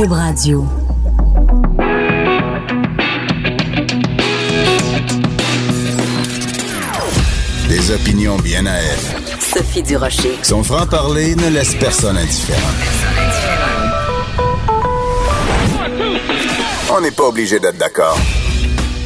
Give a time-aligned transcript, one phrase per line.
[0.00, 0.66] Cube Radio.
[7.68, 9.40] Des opinions bien à elle.
[9.40, 10.38] Sophie Durocher.
[10.42, 12.60] Son franc-parler ne laisse personne indifférent.
[16.96, 18.18] On n'est pas obligé d'être d'accord.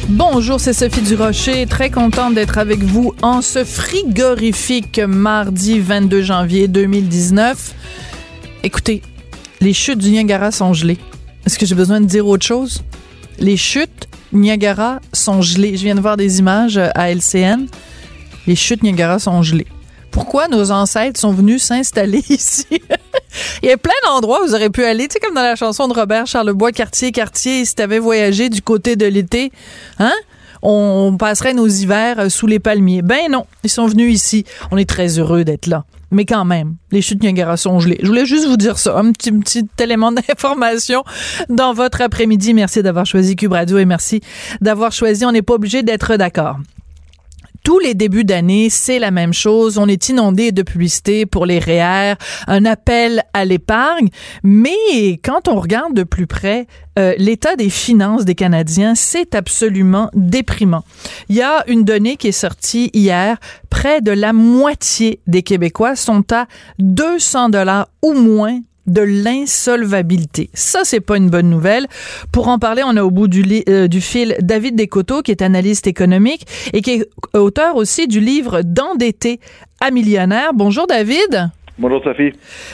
[0.07, 6.69] Bonjour, c'est Sophie Durocher, très contente d'être avec vous en ce frigorifique mardi 22 janvier
[6.69, 7.73] 2019.
[8.63, 9.01] Écoutez,
[9.65, 10.99] les chutes du Niagara sont gelées.
[11.43, 12.83] Est-ce que j'ai besoin de dire autre chose?
[13.39, 15.75] Les chutes Niagara sont gelées.
[15.75, 17.65] Je viens de voir des images à LCN.
[18.45, 19.65] Les chutes Niagara sont gelées.
[20.11, 22.67] Pourquoi nos ancêtres sont venus s'installer ici?
[23.63, 25.55] Il y a plein d'endroits où vous auriez pu aller, tu sais, comme dans la
[25.55, 29.51] chanson de Robert Charlebois, Quartier, Quartier, si t'avais voyagé du côté de l'été,
[29.97, 30.13] hein?
[30.61, 33.01] On passerait nos hivers sous les palmiers.
[33.01, 34.45] Ben non, ils sont venus ici.
[34.69, 35.85] On est très heureux d'être là.
[36.15, 37.99] Mais quand même, les chutes Niagara sont gelées.
[38.01, 41.03] Je voulais juste vous dire ça, un petit, petit élément d'information
[41.49, 42.53] dans votre après-midi.
[42.53, 44.21] Merci d'avoir choisi Cube Radio et merci
[44.61, 45.25] d'avoir choisi.
[45.25, 46.55] On n'est pas obligé d'être d'accord
[47.65, 49.79] tous les débuts d'année, c'est la même chose.
[49.79, 52.13] On est inondé de publicité pour les REER,
[52.45, 54.09] un appel à l'épargne.
[54.43, 56.67] Mais quand on regarde de plus près,
[56.99, 60.83] euh, l'état des finances des Canadiens, c'est absolument déprimant.
[61.27, 63.37] Il y a une donnée qui est sortie hier.
[63.71, 66.45] Près de la moitié des Québécois sont à
[66.77, 70.49] 200 dollars ou moins de l'insolvabilité.
[70.53, 71.87] Ça, c'est pas une bonne nouvelle.
[72.31, 75.41] Pour en parler, on a au bout du, euh, du fil David Descoteaux, qui est
[75.41, 79.39] analyste économique et qui est auteur aussi du livre D'endetter
[79.81, 80.53] à millionnaire.
[80.53, 81.49] Bonjour David.
[81.77, 82.31] Bonjour Sophie.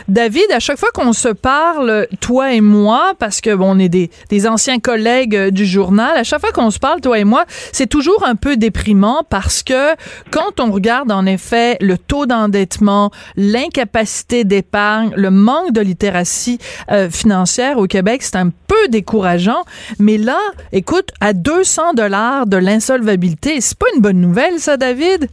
[0.07, 3.89] David, à chaque fois qu'on se parle, toi et moi, parce que bon, on est
[3.89, 7.23] des, des anciens collègues euh, du journal, à chaque fois qu'on se parle, toi et
[7.23, 9.95] moi, c'est toujours un peu déprimant parce que
[10.29, 16.59] quand on regarde en effet le taux d'endettement, l'incapacité d'épargne, le manque de littératie
[16.91, 19.63] euh, financière au Québec, c'est un peu décourageant.
[19.97, 20.37] Mais là,
[20.73, 25.27] écoute, à 200 dollars de l'insolvabilité, c'est pas une bonne nouvelle, ça, David?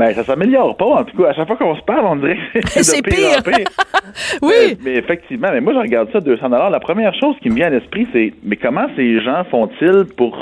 [0.00, 0.86] Ben, ça s'améliore pas.
[0.86, 3.42] En tout cas, à chaque fois qu'on se parle, on dirait que c'est pire.
[3.44, 3.66] pire.
[4.42, 4.50] oui.
[4.58, 7.66] Mais, mais, effectivement, mais moi, je regarde ça 200 La première chose qui me vient
[7.66, 10.38] à l'esprit, c'est mais comment ces gens font-ils pour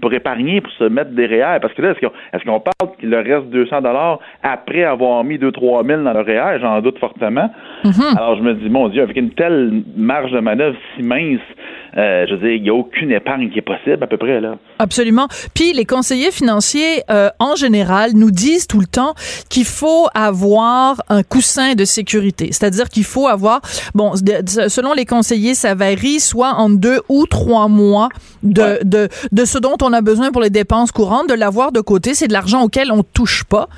[0.00, 1.60] pour épargner, pour se mettre derrière?
[1.60, 5.86] Parce que là, est-ce qu'on parle qu'il leur reste 200 dollars après avoir mis 2-3
[5.86, 6.58] 000 dans le REER?
[6.60, 7.48] J'en doute fortement.
[7.84, 8.16] Mm-hmm.
[8.16, 11.85] Alors, je me dis, mon Dieu, avec une telle marge de manœuvre si mince, euh,
[11.96, 14.56] je veux dire, il n'y a aucune épargne qui est possible à peu près là.
[14.78, 15.28] Absolument.
[15.54, 19.14] Puis les conseillers financiers, euh, en général, nous disent tout le temps
[19.48, 22.48] qu'il faut avoir un coussin de sécurité.
[22.52, 23.60] C'est-à-dire qu'il faut avoir,
[23.94, 28.10] bon, selon les conseillers, ça varie soit en deux ou trois mois
[28.42, 31.80] de, de, de ce dont on a besoin pour les dépenses courantes, de l'avoir de
[31.80, 32.14] côté.
[32.14, 33.68] C'est de l'argent auquel on touche pas.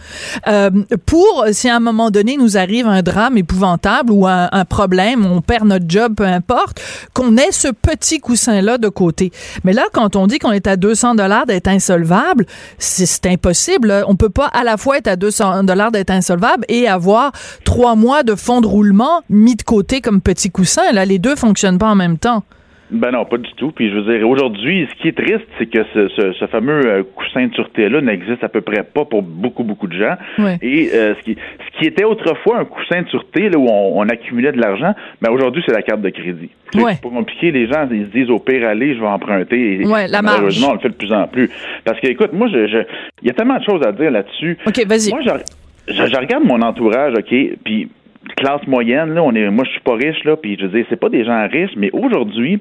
[0.48, 0.70] Euh,
[1.06, 5.24] pour, si à un moment donné nous arrive un drame épouvantable ou un, un problème,
[5.24, 6.82] on perd notre job, peu importe,
[7.14, 9.30] qu'on ait ce petit coussin-là de côté.
[9.64, 12.46] Mais là, quand on dit qu'on est à 200 dollars d'être insolvable,
[12.78, 14.04] c'est impossible.
[14.08, 17.32] On peut pas à la fois être à 200 dollars d'être insolvable et avoir
[17.64, 20.92] trois mois de fonds de roulement mis de côté comme petit coussin.
[20.92, 22.42] Là, les deux fonctionnent pas en même temps.
[22.90, 23.70] Ben non, pas du tout.
[23.70, 26.86] Puis je veux dire, aujourd'hui, ce qui est triste, c'est que ce, ce, ce, fameux
[26.86, 30.16] euh, coussin de sûreté-là n'existe à peu près pas pour beaucoup, beaucoup de gens.
[30.62, 34.00] Et euh, ce, qui, ce qui était autrefois un coussin de sûreté, là, où on,
[34.00, 36.50] on accumulait de l'argent, ben aujourd'hui, c'est la carte de crédit.
[36.72, 37.50] Pas compliqué.
[37.50, 39.80] Les gens, ils se disent, au pire, allez, je vais emprunter.
[39.80, 41.50] Et, ouais, la malheureusement, on le fait de plus en plus.
[41.84, 42.78] Parce que, écoute, moi, je, je,
[43.22, 44.58] il y a tellement de choses à dire là-dessus.
[44.66, 45.10] OK, vas-y.
[45.10, 47.34] Moi, je, je, je regarde mon entourage, OK,
[47.64, 47.88] puis
[48.36, 50.86] classe moyenne, là, on est, moi, je suis pas riche, là, puis je veux dire,
[50.90, 52.60] c'est pas des gens riches, mais aujourd'hui,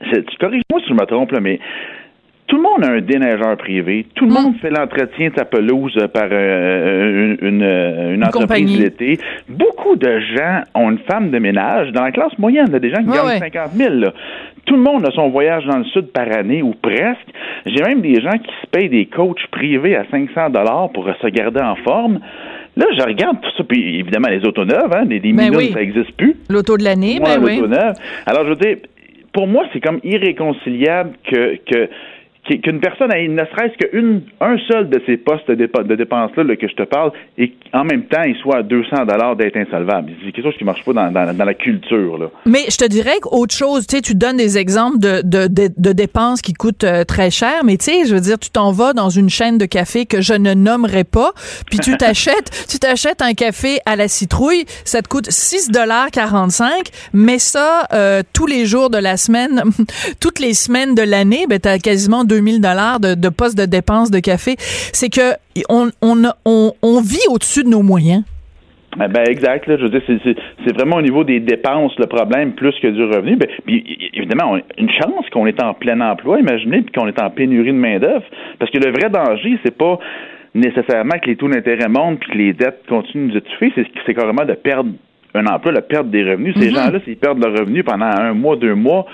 [0.00, 1.58] tu corriges-moi si je me trompe, là, mais
[2.46, 4.06] tout le monde a un déneigeur privé.
[4.14, 9.18] Tout le monde fait l'entretien de sa pelouse par euh, une, une, une, entreprise l'été.
[9.48, 11.90] Beaucoup de gens ont une femme de ménage.
[11.90, 13.50] Dans la classe moyenne, il y a des gens qui Ouais, gagnent ouais.
[13.52, 13.94] 50 000.
[13.96, 14.12] Là.
[14.64, 17.26] Tout le monde a son voyage dans le sud par année ou presque.
[17.66, 21.26] J'ai même des gens qui se payent des coachs privés à 500 dollars pour se
[21.28, 22.20] garder en forme.
[22.76, 25.56] Là, je regarde tout ça, puis évidemment, les autos neuves, hein, des, des Ben minounes,
[25.56, 25.70] oui.
[25.72, 26.36] ça n'existe plus.
[26.50, 27.60] L'auto de l'année, ben oui.
[28.26, 28.76] Alors, je veux dire,
[29.36, 31.90] pour moi, c'est comme irréconciliable que, que
[32.48, 36.68] qu'une personne ait ne serait-ce qu'un un seul de ces postes de, dépenses-là là, que
[36.68, 40.12] je te parle et qu'en même temps, il soit à 200 dollars d'être insolvable.
[40.24, 42.18] C'est quelque chose qui marche pas dans, dans, dans la culture.
[42.18, 42.30] Là.
[42.44, 45.68] Mais je te dirais qu'autre chose, tu sais, tu donnes des exemples de, de, de,
[45.76, 48.72] de dépenses qui coûtent euh, très cher, mais tu sais, je veux dire, tu t'en
[48.72, 51.32] vas dans une chaîne de café que je ne nommerai pas,
[51.70, 56.10] puis tu t'achètes, tu t'achètes un café à la citrouille, ça te coûte 6 dollars
[56.10, 59.62] 45, mais ça euh, tous les jours de la semaine,
[60.20, 64.10] toutes les semaines de l'année, ben t'as quasiment 2000 dollars de, de postes de dépenses
[64.10, 64.56] de café.
[64.58, 65.34] C'est que
[65.68, 68.24] on on, a- on, on vit au-dessus de nos moyens.
[68.96, 69.66] Ben, ben exact.
[69.66, 73.04] Là, je veux dire, c'est vraiment au niveau des dépenses le problème plus que du
[73.04, 73.36] revenu.
[73.36, 77.30] Ben, puis évidemment, une chance qu'on est en plein emploi, imaginez, puis qu'on est en
[77.30, 78.24] pénurie de main d'œuvre,
[78.58, 79.98] parce que le vrai danger, c'est pas
[80.54, 83.72] nécessairement que les taux d'intérêt montent puis que les dettes continuent de tuer,
[84.06, 84.90] c'est carrément de perdre
[85.36, 86.54] un emploi, la perte des revenus.
[86.58, 86.74] Ces mhm.
[86.74, 89.04] gens-là, s'ils perdent leurs revenus pendant un mois, deux mois,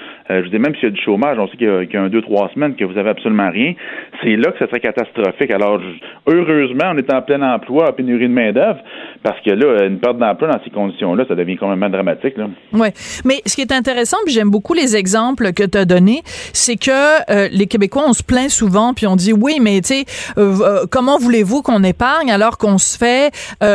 [0.44, 2.22] je dis même s'il y a du chômage, on sait qu'il y, a un deux,
[2.22, 3.74] trois semaines que vous avez absolument rien,
[4.22, 5.50] c'est là que ça serait catastrophique.
[5.50, 5.80] Alors,
[6.26, 8.78] heureusement, on est en plein emploi, en pénurie de main-d'œuvre,
[9.22, 12.34] parce que là, une perte d'emploi dans ces conditions-là, ça devient complètement dramatique.
[12.72, 12.88] Oui.
[13.24, 16.76] Mais ce qui est intéressant, puis j'aime beaucoup les exemples que tu as donnés, c'est
[16.76, 16.90] que
[17.30, 20.04] euh, les Québécois, on se plaint souvent, puis on dit oui, mais tu sais,
[20.38, 23.30] euh, comment voulez-vous qu'on épargne alors qu'on se fait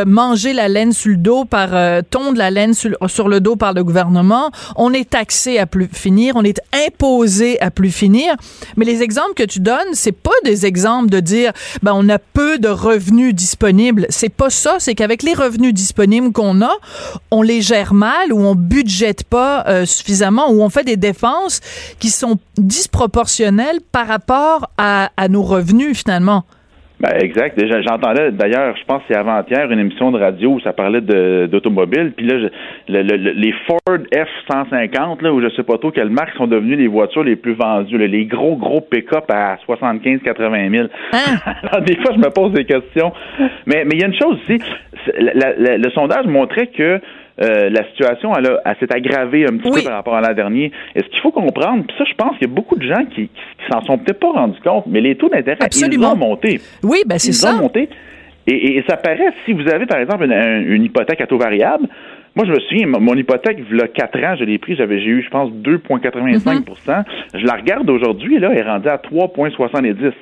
[0.06, 1.69] manger la laine sur le dos par
[2.09, 4.51] ton la laine sur, le dos par le gouvernement?
[4.75, 6.36] On est taxé à plus finir.
[6.48, 8.36] Est imposé à plus finir.
[8.76, 11.52] Mais les exemples que tu donnes, c'est pas des exemples de dire,
[11.84, 14.06] ben, on a peu de revenus disponibles.
[14.10, 14.78] C'est pas ça.
[14.80, 16.74] C'est qu'avec les revenus disponibles qu'on a,
[17.32, 21.62] on les gère mal ou on budgète pas euh, suffisamment ou on fait des défenses
[22.00, 26.44] qui sont disproportionnelles par rapport à nos revenus finalement.
[27.00, 27.60] Ben, exact.
[27.88, 32.14] J'entendais d'ailleurs, je pense que c'est avant-hier, une émission de radio où ça parlait d'automobile.
[32.18, 32.50] Puis là,
[32.88, 37.24] les Ford F-150, là, où je sais pas trop quelles marques sont devenues les voitures
[37.24, 38.00] les plus vendues.
[38.00, 40.88] les gros, gros pick-up à 75-80 000.
[41.14, 41.18] Hein?
[41.64, 43.12] Alors, des fois, je me pose des questions.
[43.68, 44.60] Mais mais il y a une chose aussi.
[45.20, 47.00] le sondage montrait que
[47.42, 50.72] euh, la situation elle, s'est aggravée un petit peu par rapport à l'an dernier.
[50.95, 53.06] Et ce qu'il faut comprendre, puis ça, je pense qu'il y a beaucoup de gens
[53.06, 56.60] qui, qui s'en sont peut-être pas rendus compte, mais les taux d'intérêt, ils ont monté.
[56.84, 57.51] Oui, ben c'est ça.
[57.51, 57.89] Ils ont monté.
[58.50, 61.86] Et, ça paraît, si vous avez, par exemple, une, hypothèque à taux variable,
[62.34, 65.00] moi, je me souviens, mon hypothèque, il y a 4 ans, je l'ai pris, j'avais,
[65.01, 67.04] j'ai eu, je pense, 2,85 mm-hmm.
[67.33, 70.13] Je la regarde aujourd'hui, là, elle est rendue à 3,70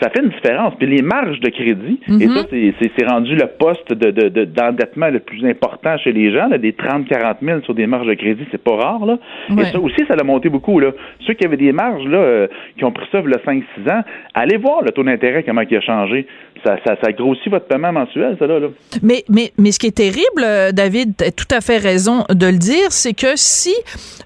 [0.00, 0.74] ça fait une différence.
[0.78, 2.72] Puis les marges de crédit, et ça, mhm.
[2.80, 7.36] c'est rendu le poste d'endettement de, le plus important chez les gens, là, des 30-40
[7.42, 9.04] 000 sur des marges de crédit, c'est pas rare.
[9.06, 9.18] Là.
[9.58, 10.80] Et ça aussi, ça l'a monté beaucoup.
[10.80, 10.92] Là.
[11.26, 12.46] Ceux qui avaient des marges, là, euh,
[12.76, 14.02] qui ont pris ça il y a 5-6 ans,
[14.34, 16.26] allez voir le taux d'intérêt, comment il a changé.
[16.64, 18.58] Ça, ça, ça, grossit votre paiement mensuel, ça là.
[18.58, 18.68] là.
[19.02, 22.24] Mais, mais, mais ce qui est terrible, euh, David, tu as tout à fait raison
[22.30, 23.74] de le dire, c'est que si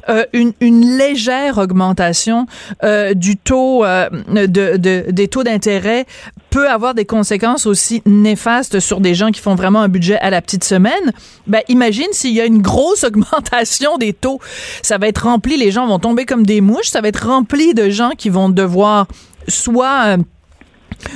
[0.08, 2.46] euh, une, une, légère augmentation
[3.14, 5.57] du taux de, de, des taux d'intérêt
[6.50, 10.30] peut avoir des conséquences aussi néfastes sur des gens qui font vraiment un budget à
[10.30, 11.12] la petite semaine,
[11.46, 14.40] ben imagine s'il y a une grosse augmentation des taux,
[14.82, 17.74] ça va être rempli, les gens vont tomber comme des mouches, ça va être rempli
[17.74, 19.06] de gens qui vont devoir
[19.46, 20.16] soit euh,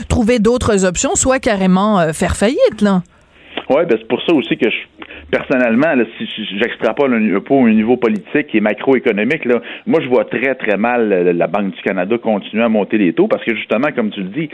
[0.08, 3.02] trouver d'autres options, soit carrément euh, faire faillite là.
[3.70, 4.76] Oui, ben c'est pour ça aussi que je
[5.32, 10.26] personnellement, là, si j'extrapole un peu au niveau politique et macroéconomique, là, moi, je vois
[10.26, 13.88] très, très mal la Banque du Canada continuer à monter les taux parce que, justement,
[13.96, 14.50] comme tu le dis,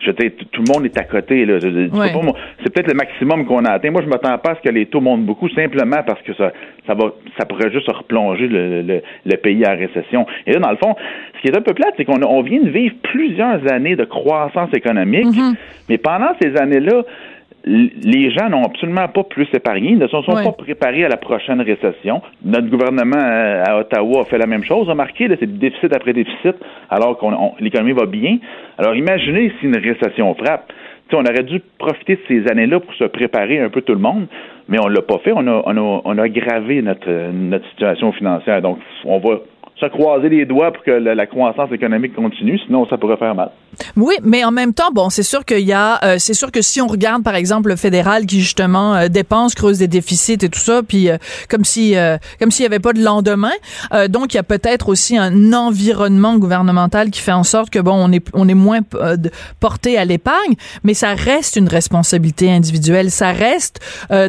[0.00, 1.44] je tout le monde est à côté.
[1.44, 1.58] Là.
[1.60, 3.90] C'est peut-être le maximum qu'on a atteint.
[3.90, 6.50] Moi, je m'attends pas à ce que les taux montent beaucoup, simplement parce que ça,
[6.86, 10.26] ça va, ça pourrait juste replonger le, le, pays en récession.
[10.46, 10.94] Et là, dans le fond,
[11.36, 14.04] ce qui est un peu plate, c'est qu'on on vient de vivre plusieurs années de
[14.04, 15.56] croissance économique, mm-hmm.
[15.90, 17.02] mais pendant ces années-là,
[17.64, 21.16] les gens n'ont absolument pas plus épargné, ils ne se sont pas préparés à la
[21.16, 22.20] prochaine récession.
[22.44, 24.88] Notre gouvernement euh, à Ottawa a fait la même chose.
[24.88, 26.56] Remarquez, c'est déficit après déficit,
[26.90, 27.26] alors que
[27.62, 28.38] l'économie va bien.
[28.78, 30.72] Alors imaginez si une récession frappe.
[31.12, 34.26] on aurait dû profiter de ces années-là pour se préparer un peu tout le monde,
[34.68, 35.32] mais on l'a pas fait.
[35.32, 38.60] On a, on a, aggravé notre, notre situation financière.
[38.60, 39.38] Donc, on va
[39.76, 43.50] se croiser les doigts pour que la, croissance économique continue, sinon ça pourrait faire mal.
[43.96, 46.62] Oui, mais en même temps, bon, c'est sûr qu'il y a, euh, c'est sûr que
[46.62, 50.48] si on regarde par exemple le fédéral qui justement euh, dépense, creuse des déficits et
[50.48, 51.16] tout ça, puis euh,
[51.48, 51.94] comme si,
[52.38, 53.52] comme s'il y avait pas de lendemain,
[54.08, 57.92] donc il y a peut-être aussi un environnement gouvernemental qui fait en sorte que bon,
[57.92, 58.80] on est, on est moins
[59.60, 63.80] porté à l'épargne, mais ça reste une responsabilité individuelle, ça reste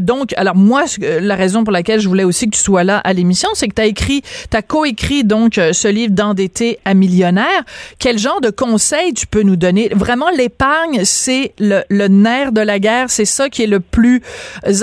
[0.01, 3.13] donc, alors moi, la raison pour laquelle je voulais aussi que tu sois là à
[3.13, 6.93] l'émission, c'est que tu as écrit, tu as coécrit donc euh, ce livre d'endetté à
[6.93, 7.63] millionnaire.
[7.99, 9.89] Quel genre de conseils tu nous donner?
[9.93, 13.09] Vraiment, l'épargne, c'est le, nerf de la guerre.
[13.09, 14.21] C'est ça qui est le plus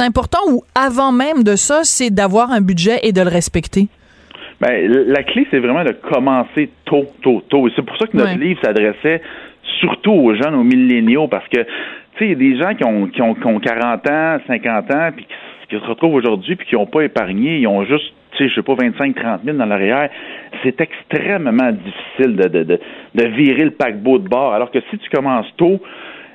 [0.00, 3.88] important ou avant même de ça, c'est d'avoir un budget et de le respecter?
[4.61, 7.69] Ben, la clé, c'est vraiment de commencer tôt, tôt, tôt.
[7.69, 9.23] Et c'est pour ça que notre livre s'adressait
[9.78, 12.85] surtout aux jeunes, aux milléniaux, parce que, tu sais, il y a des gens qui
[12.85, 15.35] ont, qui ont, 40 ans, 50 ans, puis qui,
[15.78, 18.62] se retrouvent aujourd'hui, puis qui n'ont pas épargné, ils ont juste tu sais, je sais
[18.62, 20.08] pas, 25, 30 000 dans l'arrière,
[20.62, 22.78] c'est extrêmement difficile de, de,
[23.14, 24.54] de, virer le paquebot de bord.
[24.54, 25.80] Alors que si tu commences tôt,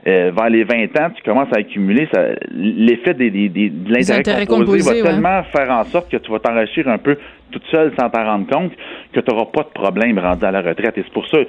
[0.08, 2.08] euh, vers les 20 ans, tu commences à accumuler,
[2.52, 6.88] l'effet des, des, de l'intérêt composé, va tellement faire en sorte que tu vas t'enrichir
[6.88, 7.18] un peu
[7.52, 8.72] toute seule sans t'en rendre compte
[9.14, 10.96] que tu n'auras pas de problème rendu à la retraite.
[10.98, 11.40] Et c'est pour ça,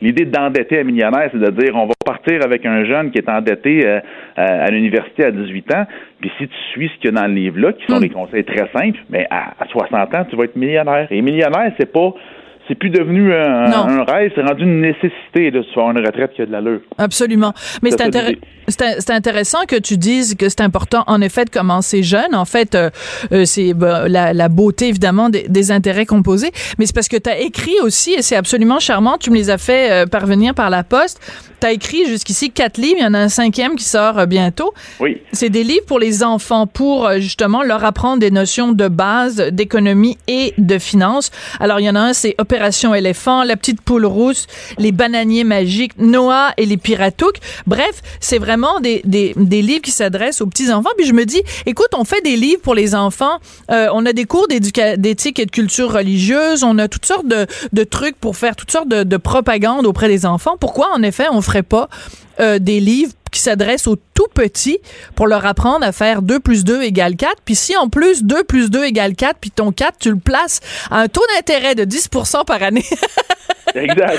[0.00, 3.28] l'idée d'endetter un millionnaire, c'est de dire on va partir avec un jeune qui est
[3.28, 4.00] endetté euh,
[4.36, 5.86] à l'université à 18 ans,
[6.20, 8.00] puis si tu suis ce qu'il y a dans le livre-là, qui sont hmm.
[8.00, 11.08] des conseils très simples, mais à, à 60 ans, tu vas être millionnaire.
[11.10, 12.14] Et millionnaire, c'est pas
[12.68, 16.42] c'est plus devenu un, rêve, c'est rendu une nécessité de se faire une retraite qui
[16.42, 16.80] a de l'allure.
[16.98, 17.52] Absolument.
[17.82, 22.34] Mais c'est intéressant que tu dises que c'est important, en effet, de commencer jeune.
[22.34, 22.90] En fait, euh,
[23.32, 26.50] euh, c'est bah, la, beauté, évidemment, des, intérêts composés.
[26.78, 29.50] Mais c'est parce que tu as écrit aussi, et c'est absolument charmant, tu me les
[29.50, 31.20] as fait euh, parvenir par la poste,
[31.60, 34.72] tu as écrit jusqu'ici quatre livres, il y en a un cinquième qui sort bientôt.
[35.00, 35.22] Oui.
[35.32, 40.18] C'est des livres pour les enfants, pour justement leur apprendre des notions de base d'économie
[40.28, 41.30] et de finance.
[41.58, 44.46] Alors, il y en a un, c'est Opération éléphant, La petite poule rousse,
[44.78, 47.36] Les bananiers magiques, Noah et les piratouks.
[47.66, 50.88] Bref, c'est vraiment des, des, livres qui s'adressent aux petits-enfants.
[50.96, 53.40] Puis je me dis, écoute, on fait des livres pour les enfants.
[53.70, 56.64] Euh, on a des cours d'éthique et de culture religieuse.
[56.64, 60.24] On a toutes sortes de, trucs pour faire toutes sortes de, de propagande auprès des
[60.24, 60.56] enfants.
[60.58, 61.90] Pourquoi, en effet, on ferait pas
[62.40, 64.78] euh, des livres qui s'adressent aux tout petits
[65.14, 67.36] pour leur apprendre à faire 2 plus 2 égale 4.
[67.44, 70.60] Puis si en plus 2 plus 2 égale 4, puis ton 4, tu le places
[70.90, 72.84] à un taux d'intérêt de 10% par année.
[73.74, 74.18] exact.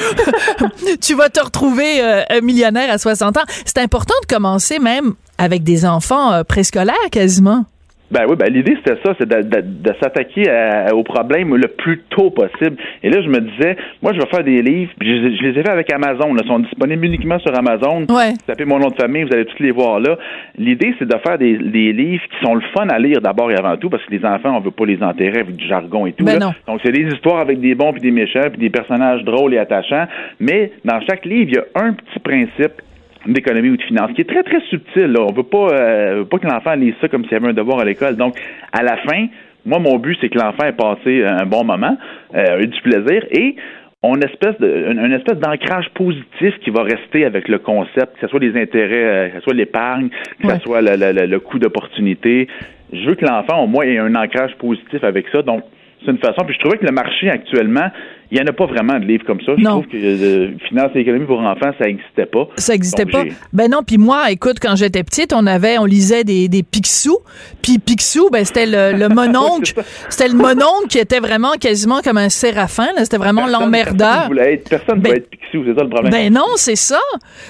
[1.02, 3.44] tu vas te retrouver euh, un millionnaire à 60 ans.
[3.66, 7.66] C'est important de commencer même avec des enfants euh, préscolaires quasiment.
[8.10, 10.46] Ben oui, ben l'idée c'était ça, c'est de, de, s'attaquer
[10.94, 12.78] au problème le plus tôt possible.
[13.04, 15.64] Et là, je me disais, moi, je vais faire des livres, je, je, les ai
[15.64, 16.34] fait avec Amazon.
[16.36, 18.06] Ils sont disponibles uniquement sur Amazon.
[18.10, 18.32] Ouais.
[18.32, 20.18] Vous tapez mon nom de famille, vous allez tous les voir là.
[20.58, 23.56] L'idée, c'est de faire des, des, livres qui sont le fun à lire d'abord et
[23.56, 26.14] avant tout, parce que les enfants, on veut pas les enterrer avec du jargon et
[26.14, 26.24] tout.
[26.24, 26.54] Ben là.
[26.68, 29.58] Donc, c'est des histoires avec des bons puis des méchants, puis des personnages drôles et
[29.58, 30.06] attachants.
[30.40, 32.82] Mais dans chaque livre, il y a un petit principe
[33.26, 35.08] d'économie ou de finance, qui est très, très subtil.
[35.08, 35.22] Là.
[35.22, 37.80] On veut pas, euh, pas que l'enfant lise ça comme s'il y avait un devoir
[37.80, 38.16] à l'école.
[38.16, 38.36] Donc,
[38.72, 39.28] à la fin,
[39.66, 41.98] moi, mon but, c'est que l'enfant ait passé un bon moment,
[42.36, 43.56] euh, eu du plaisir, et
[44.04, 48.28] on espèce de, une, espèce d'ancrage positif qui va rester avec le concept, que ce
[48.28, 50.10] soit les intérêts, euh, que ce soit l'épargne,
[50.42, 52.48] que ce soit le, le, le coût d'opportunité.
[52.94, 55.42] Je veux que l'enfant, au moins, ait un ancrage positif avec ça.
[55.42, 55.64] Donc,
[56.06, 56.44] c'est une façon.
[56.46, 57.90] Puis je trouvais que le marché actuellement,
[58.30, 59.54] il n'y en a pas vraiment de livres comme ça.
[59.58, 62.48] Je trouve que euh, finance et économie pour enfants, ça n'existait pas.
[62.58, 63.24] Ça n'existait pas.
[63.54, 67.20] Ben non, puis moi, écoute, quand j'étais petite, on avait, on lisait des, des Picsou.
[67.62, 69.74] Puis Picsou, ben c'était le, le mononcle.
[70.10, 72.90] c'était le mononcle qui était vraiment quasiment comme un séraphin.
[72.98, 74.30] C'était vraiment l'emmerdeur.
[74.70, 76.12] Personne ne ben, être Picsou, c'est ça le problème.
[76.12, 77.00] Ben non, c'est ça.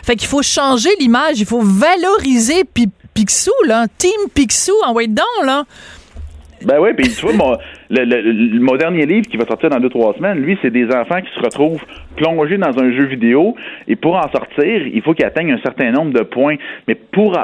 [0.04, 1.39] Fait qu'il faut changer l'image.
[1.39, 2.63] Il faut valoriser
[3.16, 3.88] Picsou, là.
[3.98, 5.63] Team Picsou, en wait down, là.
[6.63, 7.58] Ben oui, puis tu vois, mon,
[7.89, 11.22] le, mon dernier livre qui va sortir dans deux, trois semaines, lui, c'est des enfants
[11.22, 11.84] qui se retrouvent
[12.15, 13.56] plongés dans un jeu vidéo
[13.88, 16.56] et pour en sortir, il faut qu'ils atteignent un certain nombre de points.
[16.88, 17.38] Mais pour,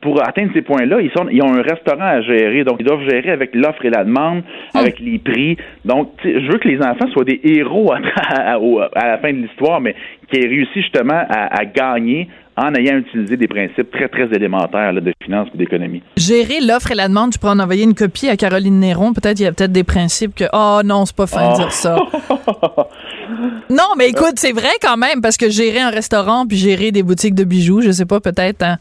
[0.00, 2.64] pour atteindre ces points-là, ils, sont, ils ont un restaurant à gérer.
[2.64, 4.42] Donc, ils doivent gérer avec l'offre et la demande,
[4.74, 5.56] avec les prix.
[5.84, 7.98] Donc, je veux que les enfants soient des héros à,
[8.28, 9.94] à, la fin de l'histoire, mais
[10.30, 14.92] qui aient réussi justement à, à gagner en ayant utilisé des principes très, très élémentaires
[14.94, 16.02] de finance et d'économie.
[16.16, 19.12] Gérer l'offre et la demande, tu peux en envoyer une copie à Caroline Néron.
[19.12, 21.72] Peut-être il y a peut-être des principes que, oh non, c'est pas fin de dire
[21.72, 21.96] ça.
[23.70, 27.02] non, mais écoute, c'est vrai quand même, parce que gérer un restaurant puis gérer des
[27.02, 28.62] boutiques de bijoux, je sais pas, peut-être...
[28.62, 28.76] Hein.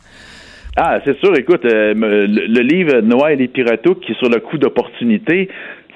[0.76, 1.38] Ah, c'est sûr.
[1.38, 5.50] Écoute, euh, le, livre Noah et les Piratouks, qui est sur le coût d'opportunité,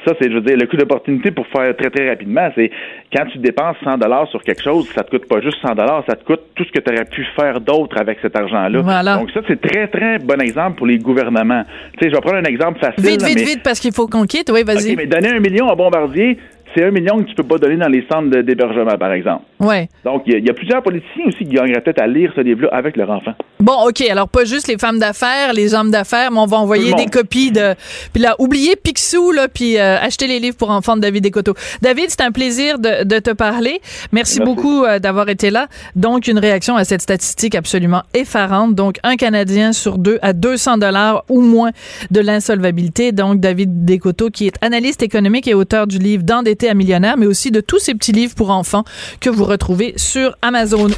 [0.07, 2.71] ça, c'est, je veux dire, le coût d'opportunité pour faire très, très rapidement, c'est
[3.13, 6.03] quand tu dépenses 100 dollars sur quelque chose, ça te coûte pas juste 100 dollars,
[6.07, 9.17] ça te coûte tout ce que tu aurais pu faire d'autre avec cet argent-là.
[9.17, 11.63] Donc ça, c'est très, très bon exemple pour les gouvernements.
[11.97, 13.03] Tu sais, je vais prendre un exemple facile.
[13.03, 14.49] Vite, vite, vite, parce qu'il faut qu'on quitte.
[14.53, 14.95] Oui, vas-y.
[14.95, 16.37] mais donner un million à Bombardier,
[16.75, 19.43] c'est un million que tu peux pas donner dans les centres d'hébergement, par exemple.
[19.59, 19.89] Ouais.
[20.03, 22.97] Donc, il y, a plusieurs politiciens aussi qui gagneraient peut-être à lire ce livre-là avec
[22.97, 23.33] leur enfant.
[23.59, 24.01] Bon, OK.
[24.01, 27.51] Alors, pas juste les femmes d'affaires, les hommes d'affaires, mais on va envoyer des copies
[27.51, 27.73] de.
[28.13, 31.55] Puis là, oubliez Picsou, là, puis euh, acheter les livres pour enfants de David Descoteaux.
[31.81, 33.79] David, c'est un plaisir de, de, te parler.
[34.11, 35.67] Merci, beaucoup euh, d'avoir été là.
[35.95, 38.75] Donc, une réaction à cette statistique absolument effarante.
[38.75, 41.71] Donc, un Canadien sur deux à 200 dollars ou moins
[42.11, 43.11] de l'insolvabilité.
[43.11, 46.23] Donc, David Descoteaux, qui est analyste économique et auteur du livre
[46.65, 48.83] À millionnaire, mais aussi de tous ces petits livres pour enfants
[49.19, 50.89] que vous retrouvez sur Amazon.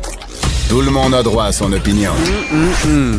[0.70, 2.12] Tout le monde a droit à son opinion.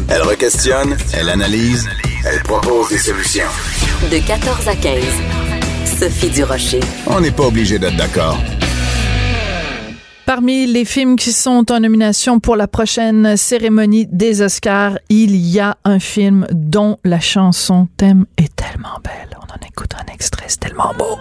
[0.09, 1.87] Elle requestionne, elle analyse,
[2.25, 3.45] elle propose des solutions.
[4.11, 5.03] De 14 à 15,
[5.99, 6.81] Sophie Durocher.
[7.07, 8.39] On n'est pas obligé d'être d'accord.
[10.31, 15.59] Parmi les films qui sont en nomination pour la prochaine cérémonie des Oscars, il y
[15.59, 19.37] a un film dont la chanson thème est tellement belle.
[19.39, 21.19] On en écoute un extrait, c'est tellement beau.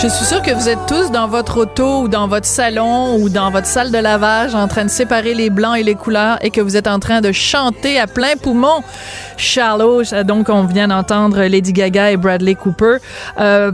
[0.00, 3.28] Je suis sûre que vous êtes tous dans votre auto ou dans votre salon ou
[3.28, 6.50] dans votre salle de lavage en train de séparer les blancs et les couleurs et
[6.50, 8.84] que vous êtes en train de chanter à plein poumon
[9.36, 10.04] Shallow.
[10.24, 12.98] Donc, on vient d'entendre Lady Gaga et Bradley Cooper.
[13.40, 13.72] Euh,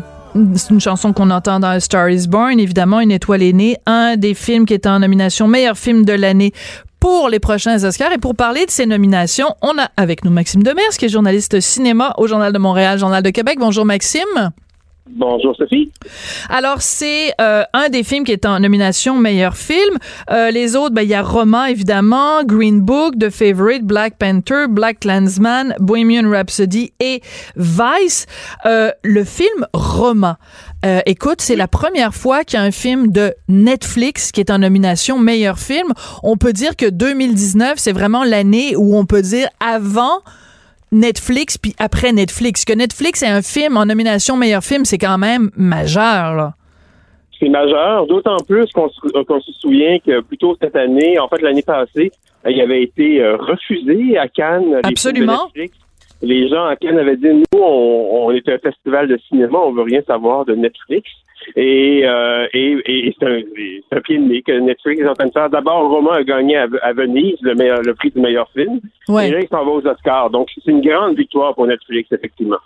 [0.55, 4.33] c'est une chanson qu'on entend dans Star is Born, évidemment, Une étoile est un des
[4.33, 6.55] films qui est en nomination meilleur film de l'année
[7.01, 8.13] pour les prochains Oscars.
[8.13, 11.61] Et pour parler de ces nominations, on a avec nous Maxime Demers, qui est journaliste
[11.61, 13.59] cinéma au Journal de Montréal, Journal de Québec.
[13.61, 14.53] Bonjour Maxime.
[15.07, 15.93] Bonjour Sophie.
[16.49, 19.99] Alors c'est euh, un des films qui est en nomination meilleur film.
[20.31, 24.65] Euh, les autres, ben il y a Roma évidemment, Green Book, The Favorite, Black Panther,
[24.67, 27.21] Black Clansman, Bohemian Rhapsody et
[27.55, 28.25] Vice.
[28.65, 30.39] Euh, le film Roma.
[31.05, 34.59] écoute, c'est la première fois qu'il y a un film de Netflix qui est en
[34.59, 35.93] nomination meilleur film.
[36.23, 40.23] On peut dire que 2019, c'est vraiment l'année où on peut dire avant
[40.95, 42.65] Netflix puis après Netflix.
[42.65, 46.55] Que Netflix ait un film en nomination meilleur film, c'est quand même majeur, là.
[47.39, 51.63] C'est majeur, d'autant plus qu'on se, souvient que plus tôt cette année, en fait l'année
[51.63, 52.13] passée,
[52.49, 54.81] il avait été euh, refusé à Cannes.
[54.85, 55.51] Absolument.
[55.55, 55.71] Les
[56.23, 59.83] gens à Cannes avaient dit nous, on, on est un festival de cinéma, on veut
[59.83, 61.11] rien savoir de Netflix.
[61.57, 63.41] Et, euh, et, et c'est un,
[63.97, 65.51] un, pied de nez que Netflix est en train de faire.
[65.51, 68.81] D'abord, Romain a gagné à, Venise le, meilleur, le prix du meilleur film.
[69.09, 69.29] Ouais.
[69.29, 70.31] Et là, il s'en va aux Oscars.
[70.31, 72.57] Donc, c'est une grande victoire pour Netflix, effectivement.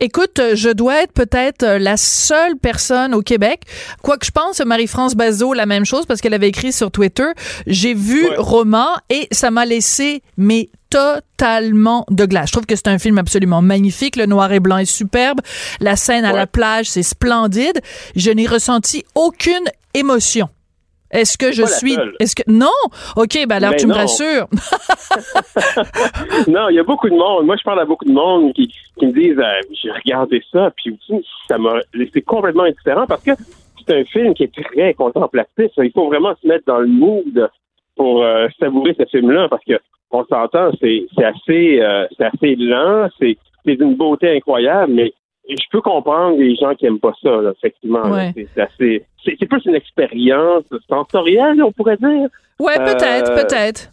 [0.00, 3.62] Écoute, je dois être peut-être la seule personne au Québec,
[4.02, 7.26] quoique je pense Marie-France Bazot la même chose parce qu'elle avait écrit sur Twitter,
[7.66, 12.48] j'ai vu Romain et ça m'a laissé mais totalement de glace.
[12.48, 14.16] Je trouve que c'est un film absolument magnifique.
[14.16, 15.40] Le noir et blanc est superbe.
[15.80, 17.80] La scène à la plage, c'est splendide.
[18.14, 20.48] Je n'ai ressenti aucune émotion.
[21.10, 21.96] Est-ce que je suis.
[22.18, 22.42] Est-ce que.
[22.48, 22.66] Non!
[23.16, 24.48] OK, ben alors tu me rassures.
[26.48, 27.46] non, il y a beaucoup de monde.
[27.46, 30.72] Moi, je parle à beaucoup de monde qui, qui me disent euh, j'ai regardé ça,
[30.76, 30.98] puis
[31.46, 33.32] ça m'a laissé complètement indifférent parce que
[33.86, 35.70] c'est un film qui est très contemplatif.
[35.76, 37.50] Il faut vraiment se mettre dans le mood
[37.96, 39.74] pour euh, savourer ce film-là parce que
[40.10, 45.12] on s'entend, c'est assez, euh, c'est assez lent, c'est d'une beauté incroyable, mais
[45.48, 48.02] je peux comprendre les gens qui aiment pas ça, effectivement.
[48.34, 49.04] C'est assez.
[49.24, 52.28] C'est plus une expérience sensorielle, on pourrait dire.
[52.58, 53.92] Ouais, peut-être, euh, peut-être.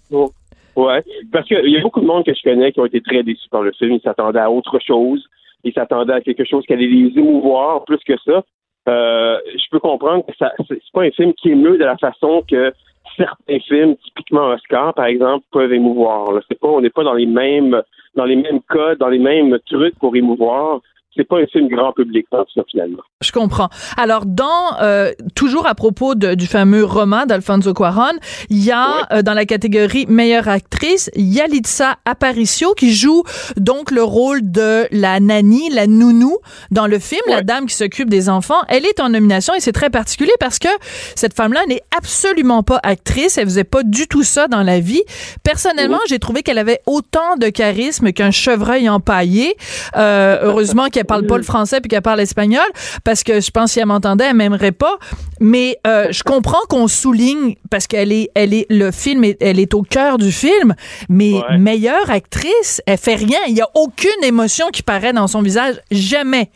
[0.76, 3.24] Ouais, parce qu'il y a beaucoup de monde que je connais qui ont été très
[3.24, 3.94] déçus par le film.
[3.94, 5.24] Ils s'attendaient à autre chose.
[5.64, 8.44] Ils s'attendaient à quelque chose qui allait les émouvoir plus que ça.
[8.90, 12.44] Euh, je peux comprendre que ça, c'est pas un film qui émeut de la façon
[12.50, 12.74] que
[13.15, 16.39] certains films, typiquement Oscar, par exemple, peuvent émouvoir.
[16.47, 17.82] C'est pas, on n'est pas dans les mêmes,
[18.15, 20.82] dans les mêmes codes, dans les mêmes trucs pour émouvoir
[21.15, 23.04] c'est pas un film grand public, ça, finalement.
[23.21, 23.69] Je comprends.
[23.97, 28.13] Alors, dans euh, toujours à propos de, du fameux roman d'Alfonso Cuarón,
[28.49, 33.23] il y a euh, dans la catégorie meilleure actrice Yalitza Aparicio qui joue
[33.58, 36.38] donc le rôle de la nanny, la nounou
[36.71, 38.62] dans le film, la dame qui s'occupe des enfants.
[38.67, 40.69] Elle est en nomination et c'est très particulier parce que
[41.15, 43.38] cette femme-là n'est absolument pas actrice.
[43.38, 45.04] Elle faisait pas du tout ça dans la vie.
[45.43, 49.56] Personnellement, j'ai trouvé qu'elle avait autant de charisme qu'un chevreuil empaillé.
[49.95, 52.66] Euh, heureusement qu'elle parle pas le français puis qu'elle parle espagnol
[53.04, 54.98] parce que je pense si elle m'entendait elle m'aimerait pas.
[55.39, 59.74] Mais euh, je comprends qu'on souligne parce qu'elle est elle est le film elle est
[59.74, 60.74] au cœur du film
[61.10, 63.39] mais meilleure actrice elle fait rien.
[63.48, 66.50] Il y a aucune émotion qui paraît dans son visage jamais.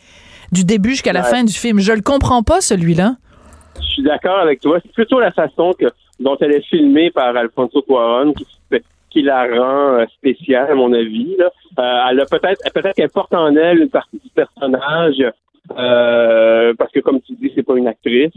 [0.50, 1.78] Du début jusqu'à la fin du film.
[1.78, 3.16] Je le comprends pas celui-là.
[3.80, 4.78] Je suis d'accord avec toi.
[4.82, 5.86] C'est plutôt la façon que
[6.20, 8.46] dont elle est filmée par Alfonso Cuarón qui
[9.10, 11.36] qui la rend euh, spéciale, à mon avis.
[11.38, 11.50] Là.
[11.78, 15.22] Euh, elle a peut-être peut-être qu'elle porte en elle une partie du personnage.
[15.76, 18.32] Euh, parce que comme tu dis, c'est pas une actrice.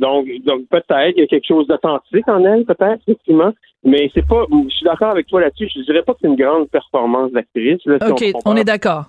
[0.00, 3.52] donc, donc peut-être qu'il y a quelque chose d'authentique en elle, peut-être effectivement.
[3.84, 4.44] Mais c'est pas.
[4.50, 5.68] Je suis d'accord avec toi là-dessus.
[5.74, 7.80] Je dirais pas que c'est une grande performance d'actrice.
[7.86, 9.06] ok, on, est d'accord.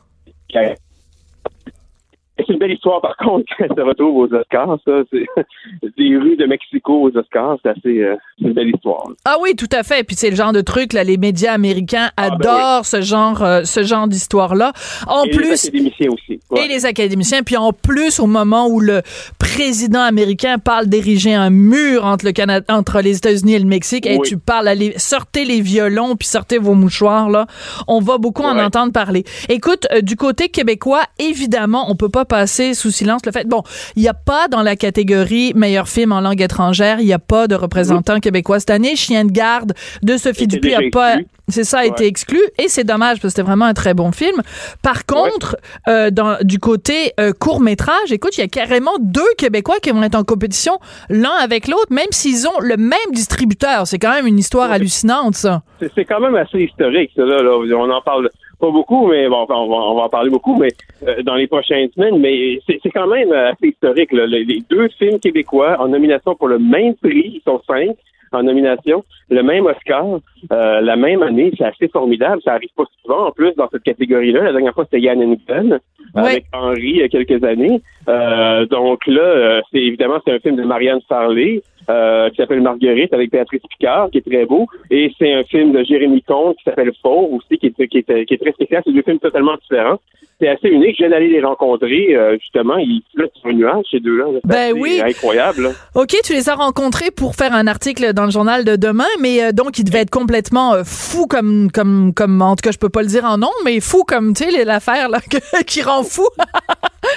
[2.38, 4.78] C'est une belle histoire, par contre, quand elle se retrouve aux Oscars.
[4.86, 5.26] Ça, c'est
[5.98, 9.04] des rues de Mexico aux Oscars, c'est assez, euh, une belle histoire.
[9.26, 10.04] Ah oui, tout à fait.
[10.04, 13.44] Puis c'est le genre de truc là, les médias américains ah, ben adorent ce genre,
[13.44, 14.74] euh, ce genre d'histoire-là.
[15.08, 16.40] En et plus, les académiciens aussi.
[16.56, 17.44] Et les académiciens.
[17.44, 19.02] Puis en plus, au moment où le
[19.38, 24.06] président américain parle d'ériger un mur entre le Canada, entre les États-Unis et le Mexique,
[24.08, 27.46] et tu parles, allez, sortez les violons puis sortez vos mouchoirs là.
[27.88, 29.24] On va beaucoup en entendre parler.
[29.50, 33.48] Écoute, euh, du côté québécois, évidemment, on peut pas passer sous silence le fait.
[33.48, 33.64] Bon,
[33.96, 37.20] il n'y a pas dans la catégorie meilleur film en langue étrangère, il n'y a
[37.20, 38.96] pas de représentant québécois cette année.
[38.96, 41.18] Chien de garde de Sophie Dupuis a pas
[41.50, 44.12] C'est ça a été exclu et c'est dommage parce que c'était vraiment un très bon
[44.14, 44.42] film.
[44.82, 45.58] Par contre,
[45.90, 49.92] euh, dans, du côté euh, court métrage, écoute, il y a carrément deux Québécois qui
[49.92, 50.80] vont être en compétition
[51.10, 53.88] l'un avec l'autre, même s'ils ont le même distributeur.
[53.88, 55.64] C'est quand même une histoire hallucinante, ça.
[55.96, 57.24] C'est quand même assez historique, ça.
[57.26, 58.30] Là, On en parle
[58.60, 60.70] pas beaucoup, mais bon, on va, on va en parler beaucoup, mais
[61.06, 62.20] euh, dans les prochaines semaines.
[62.20, 64.14] Mais c'est quand même assez historique.
[64.14, 64.26] Là.
[64.28, 67.98] Les deux films québécois en nomination pour le même prix, ils sont cinq
[68.36, 70.06] en nomination, le même Oscar,
[70.52, 72.42] euh, la même année, c'est assez formidable.
[72.44, 74.44] Ça arrive pas souvent en plus dans cette catégorie-là.
[74.44, 75.80] La dernière fois, c'était Yann Hennigan
[76.16, 77.82] avec Henri il y a quelques années.
[78.08, 81.62] Euh, donc là, euh, c'est évidemment c'est un film de Marianne Farley.
[81.90, 84.68] Euh, qui s'appelle Marguerite avec Béatrice Picard, qui est très beau.
[84.90, 88.26] Et c'est un film de Jérémy Comte qui s'appelle Fort aussi, qui est, qui est,
[88.26, 88.82] qui est très spécial.
[88.86, 90.00] C'est deux films totalement différents.
[90.40, 90.96] C'est assez unique.
[90.98, 92.78] Je viens d'aller les rencontrer, euh, justement.
[92.78, 94.26] Ils flottent sur un nuage, ces deux-là.
[94.46, 95.02] Ben oui.
[95.04, 95.72] incroyable.
[95.96, 99.44] OK, tu les as rencontrés pour faire un article dans le journal de demain, mais
[99.44, 102.90] euh, donc ils devaient être complètement fous comme, comme, comme, en tout cas, je peux
[102.90, 105.20] pas le dire en nom, mais fous comme, tu sais, l'affaire là,
[105.68, 106.28] qui rend fou.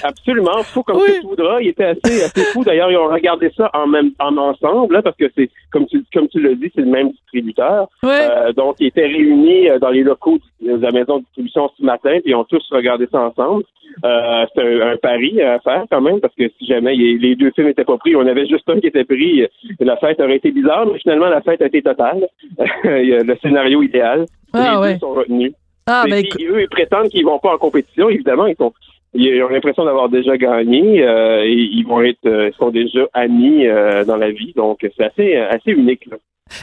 [0.02, 1.20] Absolument, fou comme oui.
[1.20, 1.60] tu voudras.
[1.60, 2.64] Il était assez, assez fou.
[2.64, 6.04] D'ailleurs, ils ont regardé ça en même en ensemble, là, parce que c'est comme tu
[6.12, 7.88] comme tu l'as dit, c'est le même distributeur.
[8.04, 11.84] Euh, donc, ils étaient réunis euh, dans les locaux de la maison de distribution ce
[11.84, 13.64] matin, puis ils ont tous regardé ça ensemble.
[14.04, 17.68] Euh, c'est un, pari à faire quand même, parce que si jamais les deux films
[17.68, 19.46] n'étaient pas pris, on avait juste un qui était pris,
[19.80, 22.26] la fête aurait été bizarre, mais finalement la fête a été totale.
[22.84, 24.26] le scénario idéal.
[24.52, 25.52] Ah, les deux sont retenus.
[25.88, 28.72] Ah, ben, eux, ils prétendent qu'ils vont pas en compétition, évidemment, ils sont
[29.14, 33.66] ils ont l'impression d'avoir déjà gagné euh, et ils vont être euh, sont déjà amis
[33.66, 36.16] euh, dans la vie donc c'est assez assez unique là.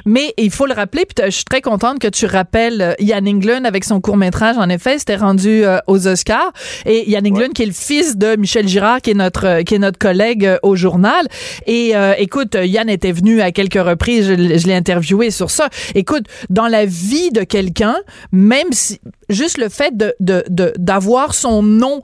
[0.05, 3.31] Mais il faut le rappeler, puis je suis très contente que tu rappelles Yann euh,
[3.31, 4.57] Englund avec son court métrage.
[4.57, 6.53] En effet, c'était rendu euh, aux Oscars.
[6.85, 9.75] Et Yann Englund, qui est le fils de Michel Girard, qui est notre euh, qui
[9.75, 11.27] est notre collègue au journal.
[11.67, 14.27] Et écoute, Yann était venu à quelques reprises.
[14.27, 15.69] Je, je l'ai interviewé sur ça.
[15.95, 17.95] Écoute, dans la vie de quelqu'un,
[18.31, 20.13] même si juste le fait de
[20.77, 22.01] d'avoir de, son nom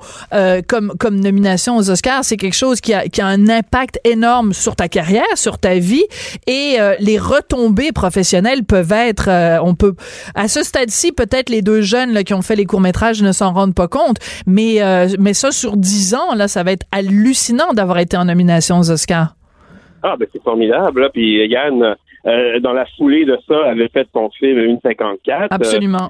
[0.68, 4.54] comme comme nomination aux Oscars, c'est quelque chose qui a qui a un impact énorme
[4.54, 6.06] sur ta carrière, sur ta vie
[6.48, 9.94] et les retombées professionnels peuvent être, euh, on peut,
[10.36, 13.54] à ce stade-ci, peut-être les deux jeunes là, qui ont fait les courts-métrages ne s'en
[13.54, 17.74] rendent pas compte, mais, euh, mais ça, sur dix ans, là, ça va être hallucinant
[17.74, 19.36] d'avoir été en nomination aux Oscars.
[20.04, 21.02] Ah, ben c'est formidable.
[21.02, 21.10] Là.
[21.10, 25.48] Puis Yann, euh, dans la foulée de ça, avait fait son film 1,54.
[25.52, 26.10] Absolument.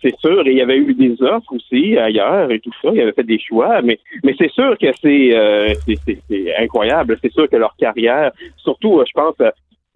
[0.00, 0.46] C'est sûr.
[0.46, 2.90] Et il y avait eu des offres aussi ailleurs et tout ça.
[2.92, 3.82] Il avait fait des choix.
[3.82, 7.18] Mais, mais c'est sûr que c'est, c'est, incroyable.
[7.22, 9.34] C'est sûr que leur carrière, surtout, je pense,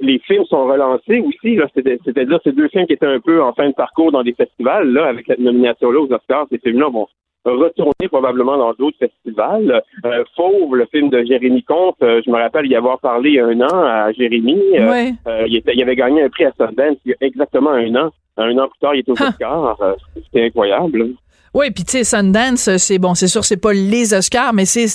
[0.00, 1.58] les films sont relancés aussi.
[1.74, 4.90] C'est-à-dire ces deux films qui étaient un peu en fin de parcours dans des festivals,
[4.92, 7.06] là, avec cette nomination-là aux Oscars, ces films-là vont
[7.44, 9.82] retourner probablement dans d'autres festivals.
[10.06, 13.34] Euh, Fauve, le film de Jérémy Comte, euh, je me rappelle y avoir parlé il
[13.34, 14.60] y a un an à Jérémy.
[14.78, 17.70] Euh, euh, il, était, il, avait gagné un prix à Sundance il y a exactement
[17.70, 18.10] un an.
[18.36, 19.78] Un an plus tard, il était aux Oscars.
[20.24, 21.10] C'était incroyable.
[21.54, 24.86] Oui, puis tu sais, Sundance, c'est bon, c'est sûr, c'est pas les Oscars, mais c'est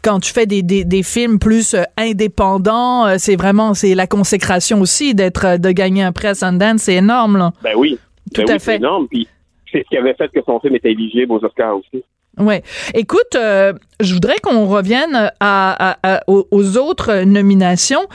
[0.00, 4.06] quand tu fais des, des, des films plus euh, indépendants, euh, c'est vraiment c'est la
[4.06, 7.52] consécration aussi d'être euh, de gagner un prix à Sundance, c'est énorme là.
[7.64, 7.98] Ben oui,
[8.32, 8.72] tout ben à fait.
[8.72, 9.26] C'est énorme, puis
[9.72, 12.04] c'est ce qui avait fait que son film était éligible aux Oscars aussi.
[12.38, 12.62] Ouais.
[12.94, 18.06] Écoute, je voudrais qu'on revienne à, à, aux, autres nominations.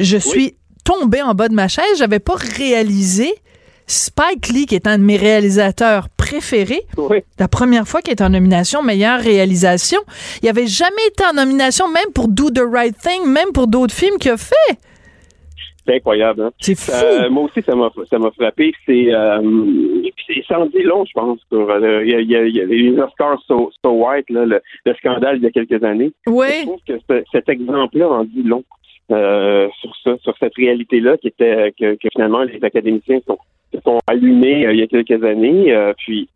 [0.00, 1.98] Je suis tombée en bas de ma chaise.
[1.98, 3.34] J'avais pas réalisé
[3.86, 6.82] Spike Lee, qui est un de mes réalisateurs préférés,
[7.38, 10.00] la première fois qu'il est en nomination meilleure réalisation,
[10.42, 13.94] il avait jamais été en nomination, même pour Do the Right Thing, même pour d'autres
[13.94, 14.78] films qu'il a fait.
[15.86, 16.42] C'est incroyable.
[16.42, 16.50] Hein?
[16.58, 16.90] C'est fou.
[16.92, 18.72] Euh, moi aussi, ça m'a ça m'a frappé.
[18.84, 19.40] C'est euh,
[20.26, 21.38] c'est sans dit long, je pense.
[21.52, 24.60] Euh, il y, a, y, a, les Oscars So, so White, là, le,
[24.94, 26.12] scandale il y a quelques années.
[26.26, 26.46] Oui.
[26.60, 28.64] Je trouve que cet exemple-là en dit long.
[29.12, 33.38] Euh, sur ça, sur cette réalité-là qui était que, que, finalement les académiciens sont
[33.74, 35.72] se sont allumés euh, il y a quelques années.
[35.72, 36.28] Euh, puis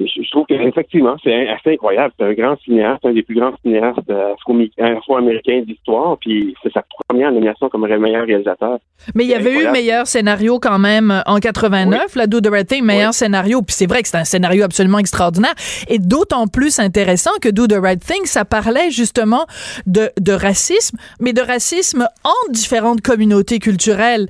[0.00, 2.14] je, trouve qu'effectivement, c'est assez incroyable.
[2.18, 4.34] C'est un grand cinéaste, un des plus grands cinéastes euh,
[4.78, 8.78] afro-américains d'histoire, puis c'est sa première nomination comme meilleur réalisateur.
[9.14, 12.66] Mais il y avait eu meilleur scénario quand même en 89, la Do the Right
[12.66, 15.54] Thing, meilleur scénario, puis c'est vrai que c'est un scénario absolument extraordinaire,
[15.88, 19.46] et d'autant plus intéressant que Do the Right Thing, ça parlait justement
[19.86, 24.28] de, de racisme, mais de racisme en différentes communautés culturelles.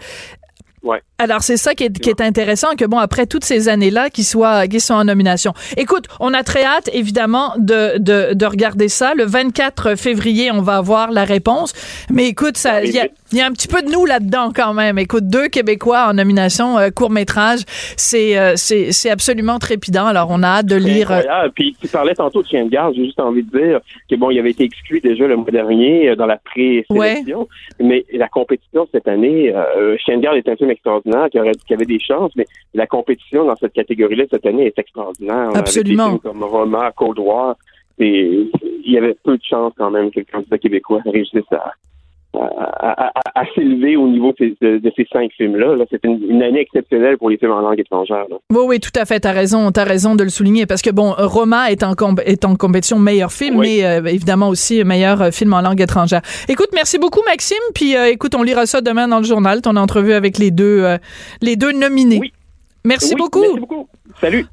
[0.83, 1.03] Ouais.
[1.19, 4.25] Alors c'est ça qui est, qui est, intéressant que bon après toutes ces années-là qu'ils
[4.25, 5.53] soient qu'ils soient en nomination.
[5.77, 10.63] Écoute, on a très hâte évidemment de, de, de regarder ça le 24 février, on
[10.63, 11.75] va avoir la réponse.
[12.11, 14.51] Mais écoute ça il y a Il y a un petit peu de nous là-dedans
[14.55, 14.99] quand même.
[14.99, 17.61] Écoute, deux Québécois en nomination euh, court métrage,
[17.97, 20.07] c'est euh, c'est c'est absolument trépidant.
[20.07, 21.13] Alors on a hâte de lire.
[21.13, 21.53] euh, Incroyable.
[21.55, 24.31] Puis tu parlais tantôt de Chien de garde, j'ai juste envie de dire que bon,
[24.31, 27.47] il avait été exclu déjà le mois dernier euh, dans la pré-sélection,
[27.79, 31.53] mais la compétition cette année, euh, Chien de garde est un film extraordinaire qui, aurait,
[31.67, 35.51] qui avait des chances, mais la compétition dans cette catégorie-là cette année est extraordinaire.
[35.55, 36.05] Absolument.
[36.05, 37.55] Avec des films comme Roma, Cold War,
[37.99, 38.49] il
[38.87, 41.73] y avait peu de chances quand même que le candidat québécois réussisse à
[42.35, 45.77] à, à, s'élever au niveau de, ces- de- de ces cinq films-là.
[45.77, 45.85] Là.
[45.91, 48.25] C'était une, une année exceptionnelle pour les films en langue étrangère.
[48.31, 48.37] Là.
[48.51, 49.21] Oui, oui, tout à fait.
[49.21, 52.55] T'as raison, t'as raison de le souligner parce que bon, Roma est en est en
[52.57, 53.79] compétition meilleur film, Oui.
[53.81, 56.23] mais euh, évidemment aussi meilleur euh, film en langue étrangère.
[56.49, 57.57] Écoute, merci beaucoup Maxime.
[57.75, 60.83] Puis euh, écoute, on lira ça demain dans le journal, ton entrevue avec les deux
[60.85, 60.99] euh,
[61.43, 62.19] les deux nominés.
[62.21, 62.33] Oui.
[62.85, 63.41] Merci Oui, beaucoup.
[63.41, 63.89] Merci beaucoup.
[64.21, 64.47] Salut.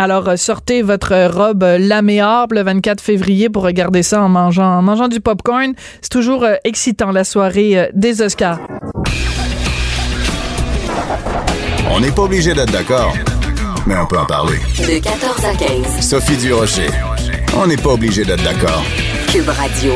[0.00, 4.28] Alors euh, sortez votre euh, robe euh, laméable le 24 février pour regarder ça en
[4.28, 5.72] mangeant en mangeant du popcorn.
[6.00, 8.60] C'est toujours excitant la soirée des Oscars.
[11.90, 13.12] On n'est pas obligé d'être d'accord,
[13.86, 14.58] mais on peut en parler.
[14.78, 16.08] De 14 à 15.
[16.08, 16.90] Sophie Durocher.
[17.56, 18.84] On n'est pas obligé d'être d'accord.
[19.32, 19.94] Cube Radio.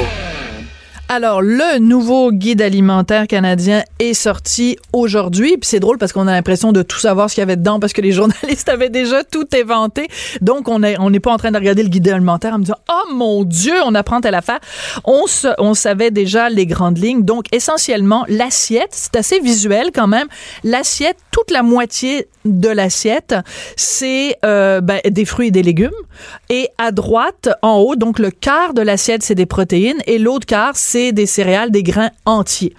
[1.14, 5.58] Alors, le nouveau guide alimentaire canadien est sorti aujourd'hui.
[5.58, 7.78] Puis c'est drôle parce qu'on a l'impression de tout savoir ce qu'il y avait dedans
[7.80, 10.08] parce que les journalistes avaient déjà tout inventé.
[10.40, 12.64] Donc, on est- on n'est pas en train de regarder le guide alimentaire en me
[12.64, 14.60] disant «Oh mon Dieu, on apprend telle affaire!»
[15.04, 15.24] On,
[15.58, 17.24] on savait déjà les grandes lignes.
[17.24, 20.28] Donc, essentiellement, l'assiette, c'est assez visuel quand même.
[20.64, 23.34] L'assiette, toute la moitié de l'assiette,
[23.76, 25.90] c'est euh, ben, des fruits et des légumes.
[26.48, 30.46] Et à droite, en haut, donc le quart de l'assiette, c'est des protéines et l'autre
[30.46, 32.74] quart, c'est des céréales, des grains entiers.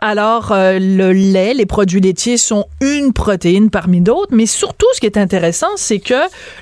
[0.00, 5.00] Alors, euh, le lait, les produits laitiers sont une protéine parmi d'autres, mais surtout, ce
[5.00, 6.14] qui est intéressant, c'est que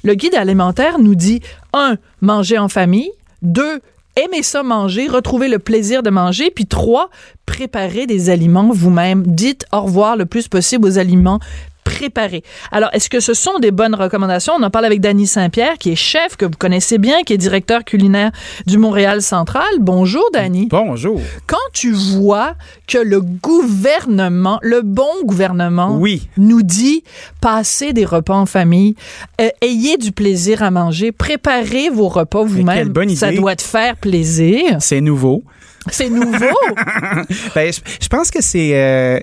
[0.03, 1.41] le guide alimentaire nous dit,
[1.73, 3.81] un, manger en famille, deux,
[4.17, 7.11] aimer ça manger, retrouver le plaisir de manger, puis trois,
[7.45, 9.23] préparer des aliments vous-même.
[9.27, 11.39] Dites au revoir le plus possible aux aliments
[11.87, 12.43] préparés.
[12.73, 14.55] Alors, est-ce que ce sont des bonnes recommandations?
[14.59, 17.39] On en parle avec Danny Saint-Pierre, qui est chef, que vous connaissez bien, qui est
[17.39, 18.33] directeur culinaire
[18.67, 19.65] du Montréal Central.
[19.79, 20.67] Bonjour, Danny.
[20.69, 21.21] Bonjour.
[21.47, 22.55] Quand tu vois
[22.89, 26.29] que le gouvernement, le bon gouvernement, Oui.
[26.37, 27.05] nous dit
[27.41, 28.97] passez des repas en famille,
[29.41, 32.77] euh, ayez du plaisir à manger, préparez vos repas vous-même.
[32.77, 34.77] quelle bonne Ça doit te faire plaisir.
[34.81, 35.45] C'est nouveau.
[35.91, 36.47] C'est nouveau?
[37.55, 38.71] Ben, je, je pense que c'est.
[38.75, 39.21] euh,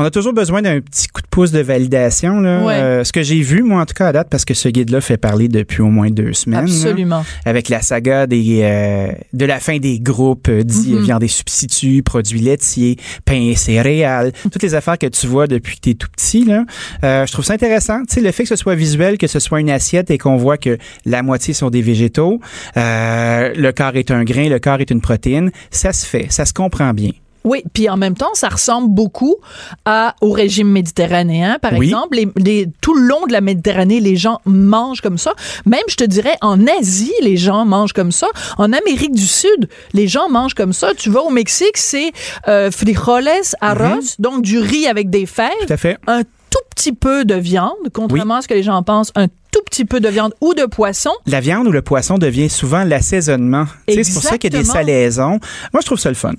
[0.00, 2.40] on a toujours besoin d'un petit coup de pouce de validation.
[2.40, 2.64] Là.
[2.64, 2.74] Ouais.
[2.74, 5.00] Euh, ce que j'ai vu, moi, en tout cas, à date, parce que ce guide-là
[5.00, 6.66] fait parler depuis au moins deux semaines.
[6.66, 7.24] là, Absolument.
[7.44, 11.02] avec la saga des, euh, de la fin des groupes euh, dits Mhm.
[11.02, 15.76] viande et substituts, produits laitiers, pain et céréales, toutes les affaires que tu vois depuis
[15.76, 16.44] que tu es tout petit.
[16.44, 16.64] Là.
[17.04, 18.00] Euh, je trouve ça intéressant.
[18.08, 20.36] Tu sais, le fait que ce soit visuel, que ce soit une assiette et qu'on
[20.36, 22.40] voit que la moitié sont des végétaux,
[22.76, 26.44] euh, le quart est un grain, le quart est une protéine, ça se fait, ça
[26.44, 27.10] se comprend bien.
[27.44, 29.36] Oui, puis en même temps, ça ressemble beaucoup
[29.84, 31.86] à, au régime méditerranéen, par Oui.
[31.86, 32.16] exemple.
[32.16, 35.32] Les, les- tout le long de la Méditerranée, les gens mangent comme ça.
[35.64, 38.26] Même, je te dirais, en Asie, les gens mangent comme ça.
[38.58, 40.94] En Amérique du Sud, les gens mangent comme ça.
[40.96, 42.12] Tu vas au Mexique, c'est
[42.48, 43.28] euh, frijoles,
[43.60, 45.96] arroz, donc du riz avec des fèves, Tout à fait.
[46.06, 49.60] un tout petit peu de viande, contrairement à ce que les gens pensent, un tout
[49.66, 51.10] petit peu de viande ou de poisson.
[51.26, 53.66] La viande ou le poisson devient souvent l'assaisonnement.
[53.88, 55.38] C'est pour ça qu'il y a des salaisons.
[55.72, 56.32] Moi, je trouve ça le fun.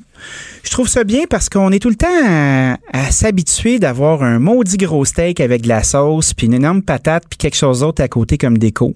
[0.63, 4.39] Je trouve ça bien parce qu'on est tout le temps à, à s'habituer d'avoir un
[4.39, 8.03] maudit gros steak avec de la sauce, puis une énorme patate, puis quelque chose d'autre
[8.03, 8.93] à côté comme déco.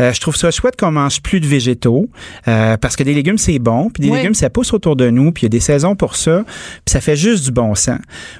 [0.00, 2.08] Euh, je trouve ça chouette qu'on mange plus de végétaux
[2.48, 4.18] euh, parce que des légumes, c'est bon, puis des Oui.
[4.18, 6.92] légumes, ça pousse autour de nous, puis il y a des saisons pour ça, puis
[6.92, 7.98] ça fait juste du bon sens.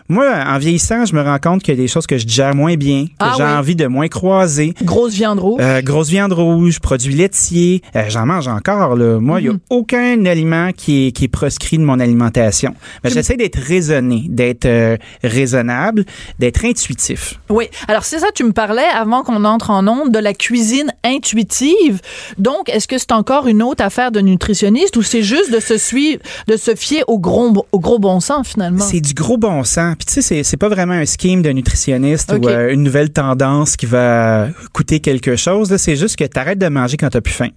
[0.08, 2.54] Moi, en vieillissant, je me rends compte qu'il y a des choses que je digère
[2.54, 3.48] moins bien, que Ah j'ai oui.
[3.50, 4.74] envie de moins croiser.
[4.82, 5.60] Grosse viande rouge.
[5.62, 8.96] Euh, grosse viande rouge, produits laitiers, j'en mange encore.
[8.96, 9.18] Là.
[9.20, 9.50] Moi, il Mhm.
[9.52, 12.74] n'y a aucun aliment qui est, qui est proscrit de mon alimentation.
[13.02, 16.04] Mais j'essaie d'être raisonné, d'être euh, raisonnable,
[16.38, 17.38] d'être intuitif.
[17.48, 17.66] Oui.
[17.88, 22.00] Alors, c'est ça, tu me parlais avant qu'on entre en onde de la cuisine intuitive.
[22.38, 25.76] Donc, est-ce que c'est encore une autre affaire de nutritionniste ou c'est juste de se
[25.78, 28.84] suivre, de se fier au gros, au gros bon sens, finalement?
[28.84, 29.94] C'est du gros bon sens.
[29.98, 33.10] Puis tu sais, c'est- c'est pas vraiment un scheme de nutritionniste ou euh, une nouvelle
[33.10, 35.74] tendance qui va coûter quelque chose.
[35.76, 37.48] C'est juste que tu arrêtes de manger quand tu plus faim.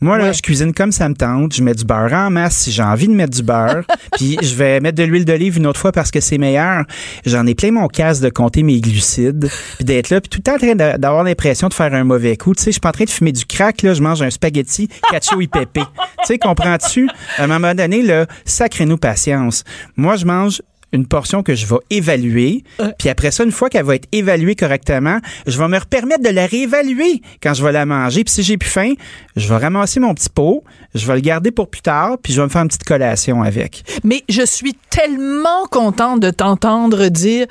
[0.00, 0.32] Moi, là, Ouais.
[0.34, 1.54] je cuisine comme ça me tente.
[1.54, 3.82] Je mets du beurre en masse si j'ai envie de mettre du beurre.
[4.16, 6.84] puis je vais mettre de l'huile d'olive une autre fois parce que c'est meilleur.
[7.24, 10.42] J'en ai plein mon casse de compter mes glucides, puis d'être là, puis tout le
[10.42, 12.54] temps en train d'avoir l'impression de faire un mauvais coup.
[12.54, 14.30] Tu sais, je suis pas en train de fumer du crack, là, je mange un
[14.30, 15.80] spaghetti cacio et pépé.
[15.80, 17.08] Tu sais, comprends-tu?
[17.38, 19.64] À un moment donné, là, sacrez-nous patience.
[19.96, 22.62] Moi, je mange une portion que je vais évaluer.
[22.98, 26.30] Puis après ça, une fois qu'elle va être évaluée correctement, je vais me permettre de
[26.30, 28.24] la réévaluer quand je vais la manger.
[28.24, 28.92] Puis si j'ai plus faim,
[29.36, 32.40] je vais ramasser mon petit pot, je vais le garder pour plus tard, puis je
[32.40, 33.84] vais me faire une petite collation avec.
[34.04, 37.46] Mais je suis tellement contente de t'entendre dire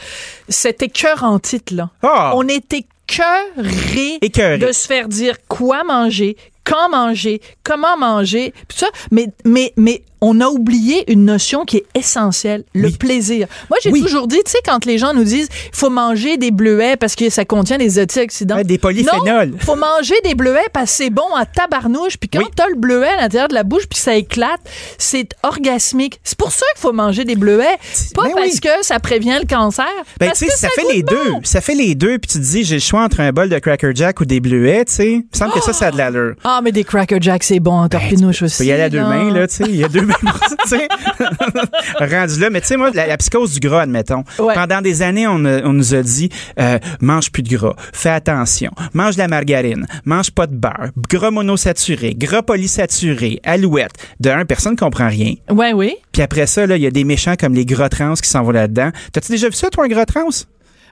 [0.49, 1.89] cet écœurant titre-là.
[2.03, 2.33] Ah!
[2.35, 4.57] On est écœuré Écœuré.
[4.57, 8.87] de se faire dire quoi manger, quand manger, comment manger, puis ça.
[9.11, 12.97] Mais, mais, mais on a oublié une notion qui est essentielle, le Oui.
[12.97, 13.45] plaisir.
[13.69, 14.01] Moi, j'ai Oui.
[14.01, 17.15] toujours dit, tu sais, quand les gens nous disent, il faut manger des bleuets parce
[17.15, 18.55] que ça contient des antioxydants.
[18.55, 19.49] Ouais, des polyphénols.
[19.51, 22.17] Non, faut manger des bleuets parce que c'est bon à tabarnouche.
[22.17, 22.45] Puis quand Oui.
[22.55, 24.61] t'as le bleuet à l'intérieur de la bouche puis ça éclate,
[24.97, 26.19] c'est orgasmique.
[26.23, 27.77] C'est pour ça qu'il faut manger des bleuets.
[28.15, 29.85] Pas Ben parce que ça prévient le cancer.
[30.19, 31.33] Ben, parce tu sais, que ça, fait les deux.
[31.43, 33.59] Ça fait les deux, puis tu te dis, j'ai le choix entre un bol de
[33.59, 35.11] Cracker Jack ou des bleuets, tu sais.
[35.11, 36.33] Il me semble que ça, ça a de l'allure.
[36.43, 38.57] Ah, mais des Cracker Jack, c'est bon en torpinouche Tu aussi.
[38.57, 39.63] peux y à deux mains, là, tu sais.
[39.67, 40.14] Il y a deux mains
[41.99, 42.49] Rendu là.
[42.49, 44.23] Mais tu sais, moi, la, la psychose du gras, admettons.
[44.39, 44.53] Ouais.
[44.53, 48.09] Pendant des années, on, a- on nous a dit, euh, mange plus de gras, fais
[48.09, 53.91] attention, mange de la margarine, mange pas de beurre, gras monosaturé, gras polysaturé, alouette.
[54.19, 55.35] De un, personne comprend rien.
[55.49, 55.95] Ouais, oui.
[56.11, 58.43] Puis après ça, là, il y a des méchants comme les gras trans qui s'en
[58.43, 58.91] vont là-dedans.
[59.11, 60.25] T'as-tu déjà vu ça, toi, un gras trans?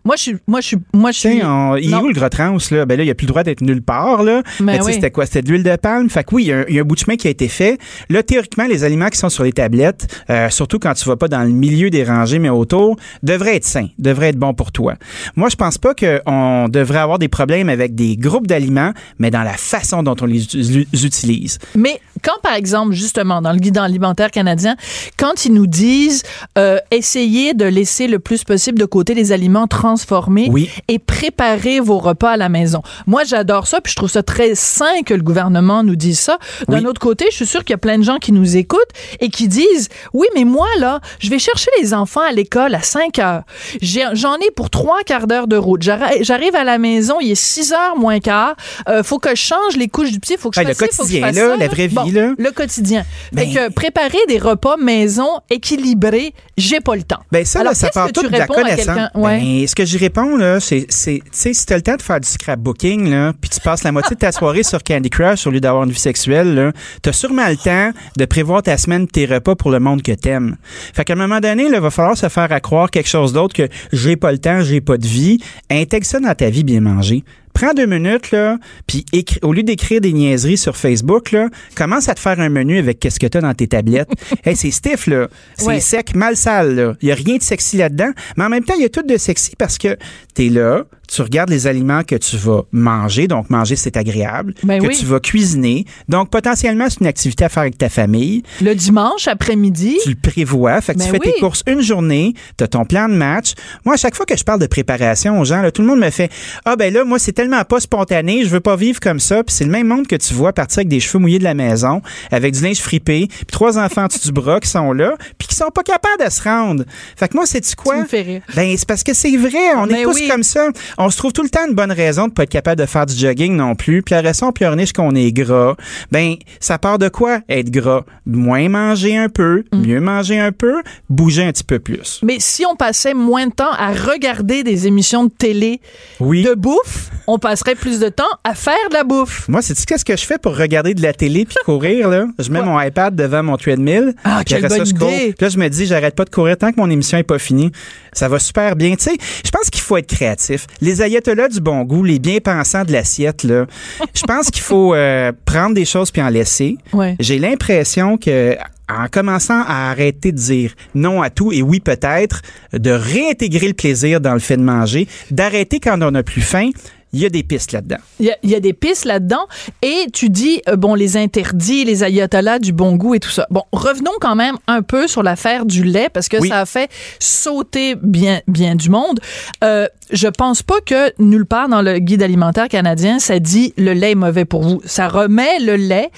[0.05, 1.41] Moi, je suis, moi, je suis, moi, je suis.
[1.43, 2.85] On- il est où le gras trans, là?
[2.85, 4.41] Ben là, il a plus le droit d'être nulle part, là.
[4.59, 4.93] Ben Mais tu sais, oui.
[4.95, 5.25] c'était quoi?
[5.25, 6.09] C'était de l'huile de palme?
[6.09, 7.27] Fait que oui, il y, a un- il y a un bout de chemin qui
[7.27, 7.77] a été fait.
[8.09, 11.27] Là, théoriquement, les aliments qui sont sur les tablettes, euh, surtout quand tu vas pas
[11.29, 14.95] dans le milieu des rangées, mais autour, devraient être sains, devraient être bons pour toi.
[15.35, 19.43] Moi, je pense pas qu'on devrait avoir des problèmes avec des groupes d'aliments, mais dans
[19.43, 21.59] la façon dont on les ut- utilise.
[21.75, 24.75] Mais quand, par exemple, justement, dans le guide alimentaire canadien,
[25.17, 26.23] quand ils nous disent
[26.57, 30.69] euh, essayez de laisser le plus possible de côté les aliments transformés Oui.
[30.87, 32.81] et préparer vos repas à la maison.
[33.07, 36.37] Moi, j'adore ça, puis je trouve ça très sain que le gouvernement nous dise ça.
[36.67, 36.85] D'un Oui.
[36.87, 38.79] autre côté, je suis sûre qu'il y a plein de gens qui nous écoutent
[39.19, 42.81] et qui disent oui, mais moi, là, je vais chercher les enfants à l'école à
[42.81, 43.43] 5 heures.
[43.81, 45.81] J'en ai pour trois quarts d'heure de route.
[45.81, 48.55] J'arri- J'arrive à la maison, il est 6 heures moins quart.
[48.89, 50.89] Euh, faut que je change les couches du petit, faut que je Ouais, le fasse
[50.91, 52.33] ci, faut que je quotidien, là, la vraie vie, Bon, là.
[52.37, 53.03] Le quotidien.
[53.31, 57.19] Ben- fait que préparer des repas maison équilibrés, j'ai pas le temps.
[57.31, 59.09] Ben ça, Alors, là, ça part tout de la connaissance.
[59.15, 59.39] Ouais.
[59.39, 62.01] Ben, ce que j'y réponds, là, c'est, c'est, tu sais, si t'as le temps de
[62.01, 65.47] faire du scrapbooking, là, puis tu passes la moitié de ta soirée sur Candy Crush
[65.47, 66.71] au lieu d'avoir une vie sexuelle, là,
[67.01, 70.55] t'as sûrement le temps de prévoir ta semaine, tes repas pour le monde que t'aimes.
[70.93, 73.53] Fait qu'à un moment donné, là, va falloir se faire à croire quelque chose d'autre
[73.53, 75.39] que j'ai pas le temps, j'ai pas de vie.
[75.69, 77.23] Intègre ça dans ta vie bien manger.
[77.53, 79.05] Prends deux minutes, là, puis
[79.41, 82.99] au lieu d'écrire des niaiseries sur Facebook, là, commence à te faire un menu avec
[82.99, 84.09] qu'est-ce que t'as dans tes tablettes.
[84.43, 85.27] hey, c'est stiff, là.
[85.55, 85.79] C'est Ouais.
[85.79, 86.93] sec, mal sale, là.
[87.01, 88.11] Il y a rien de sexy là-dedans.
[88.37, 89.97] Mais en même temps, il y a tout de sexy parce que
[90.33, 93.27] t'es là, tu regardes les aliments que tu vas manger.
[93.27, 94.53] Donc, manger, c'est agréable.
[94.63, 94.95] Ben que oui.
[94.97, 95.85] tu vas cuisiner.
[96.09, 98.43] Donc, potentiellement, c'est une activité à faire avec ta famille.
[98.61, 100.79] Le dimanche après-midi, Tu le prévois.
[100.81, 101.31] Fait que Ben tu fais oui.
[101.33, 103.53] tes courses une journée, tu as ton plan de match.
[103.85, 105.99] Moi, à chaque fois que je parle de préparation aux gens, là, tout le monde
[105.99, 106.31] me fait
[106.65, 109.43] Ah ben là, moi, c'est tellement pas spontané, je veux pas vivre comme ça.
[109.43, 111.53] Puis c'est le même monde que tu vois partir avec des cheveux mouillés de la
[111.53, 115.55] maison, avec du linge fripé, puis trois enfants du bras qui sont là, puis qui
[115.55, 116.83] sont pas capables de se rendre.
[117.15, 117.95] Fait que moi, c'est quoi?
[117.95, 118.41] tu me fais rire.
[118.55, 120.27] Ben, c'est parce que c'est vrai, on Ben est tous oui.
[120.27, 120.69] comme ça.
[120.97, 123.05] On se trouve tout le temps une bonne raison de pas être capable de faire
[123.05, 124.01] du jogging non plus.
[124.03, 125.75] Puis la raison pleurniche qu'on est gras,
[126.11, 128.03] ben, ça part de quoi être gras?
[128.25, 129.81] Moins manger un peu, Mm.
[129.85, 132.19] mieux manger un peu, bouger un petit peu plus.
[132.23, 135.81] Mais si on passait moins de temps à regarder des émissions de télé
[136.19, 136.43] Oui.
[136.43, 139.47] de bouffe, on passerait plus de temps à faire de la bouffe.
[139.47, 142.25] Moi, c'est qu'est-ce que je fais pour regarder de la télé puis courir là?
[142.39, 144.13] Je mets mon iPad devant mon treadmill.
[144.23, 145.09] Ah, puis quelle ça, bonne je cours.
[145.09, 145.33] idée.
[145.37, 147.39] Puis là, je me dis, j'arrête pas de courir tant que mon émission est pas
[147.39, 147.71] finie.
[148.11, 148.95] Ça va super bien.
[148.95, 150.67] Tu sais, je pense qu'il faut être créatif.
[150.83, 153.67] Les ayatollahs du bon goût, les bien-pensants de l'assiette, là,
[154.13, 156.77] je pense qu'il faut euh, prendre des choses puis en laisser.
[156.91, 157.15] Ouais.
[157.21, 158.57] J'ai l'impression que
[158.89, 162.41] en commençant à arrêter de dire non à tout et oui peut-être,
[162.73, 166.69] de réintégrer le plaisir dans le fait de manger, d'arrêter quand on a plus faim,
[167.13, 167.97] il y a des pistes là-dedans.
[168.19, 169.45] Il y, a, il y a des pistes là-dedans.
[169.81, 173.45] Et tu dis, euh, bon, les interdits, les ayatollahs du bon goût et tout ça.
[173.51, 176.49] Bon, revenons quand même un peu sur l'affaire du lait, parce que Oui.
[176.49, 179.19] ça a fait sauter bien, bien du monde.
[179.63, 183.93] Euh, je pense pas que nulle part dans le guide alimentaire canadien, ça dit le
[183.93, 184.81] lait est mauvais pour vous.
[184.85, 186.09] Ça remet le lait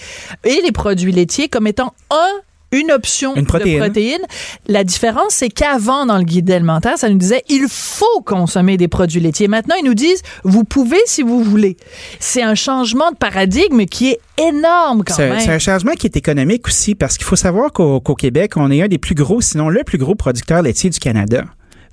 [0.44, 2.42] et les produits laitiers comme étant un
[2.80, 3.76] une option Une protéine.
[3.80, 4.22] de protéines.
[4.68, 8.88] La différence, c'est qu'avant, dans le guide alimentaire, ça nous disait il faut consommer des
[8.88, 9.48] produits laitiers.
[9.48, 11.78] Maintenant, ils nous disent vous pouvez si vous voulez.
[12.20, 15.40] C'est un changement de paradigme qui est énorme quand C'est même.
[15.40, 18.70] c'est un changement qui est économique aussi parce qu'il faut savoir qu'au qu'au Québec, on
[18.72, 21.44] est un des plus gros, sinon le plus gros producteur laitier du Canada.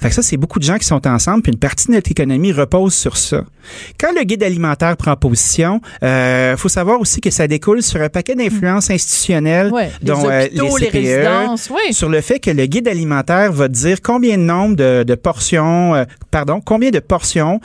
[0.01, 2.11] Fait que ça, c'est beaucoup de gens qui sont ensemble, puis une partie de notre
[2.11, 3.45] économie repose sur ça.
[4.01, 8.09] Quand le guide alimentaire prend position, euh, faut savoir aussi que ça découle sur un
[8.09, 11.93] paquet d'influences institutionnelles, Ouais, les dont euh, hôpitaux, les les CPE, résidences, oui.
[11.95, 15.95] sur le fait que le guide alimentaire va dire combien de nombre de, de portions,
[15.95, 17.61] euh, pardon, combien de portions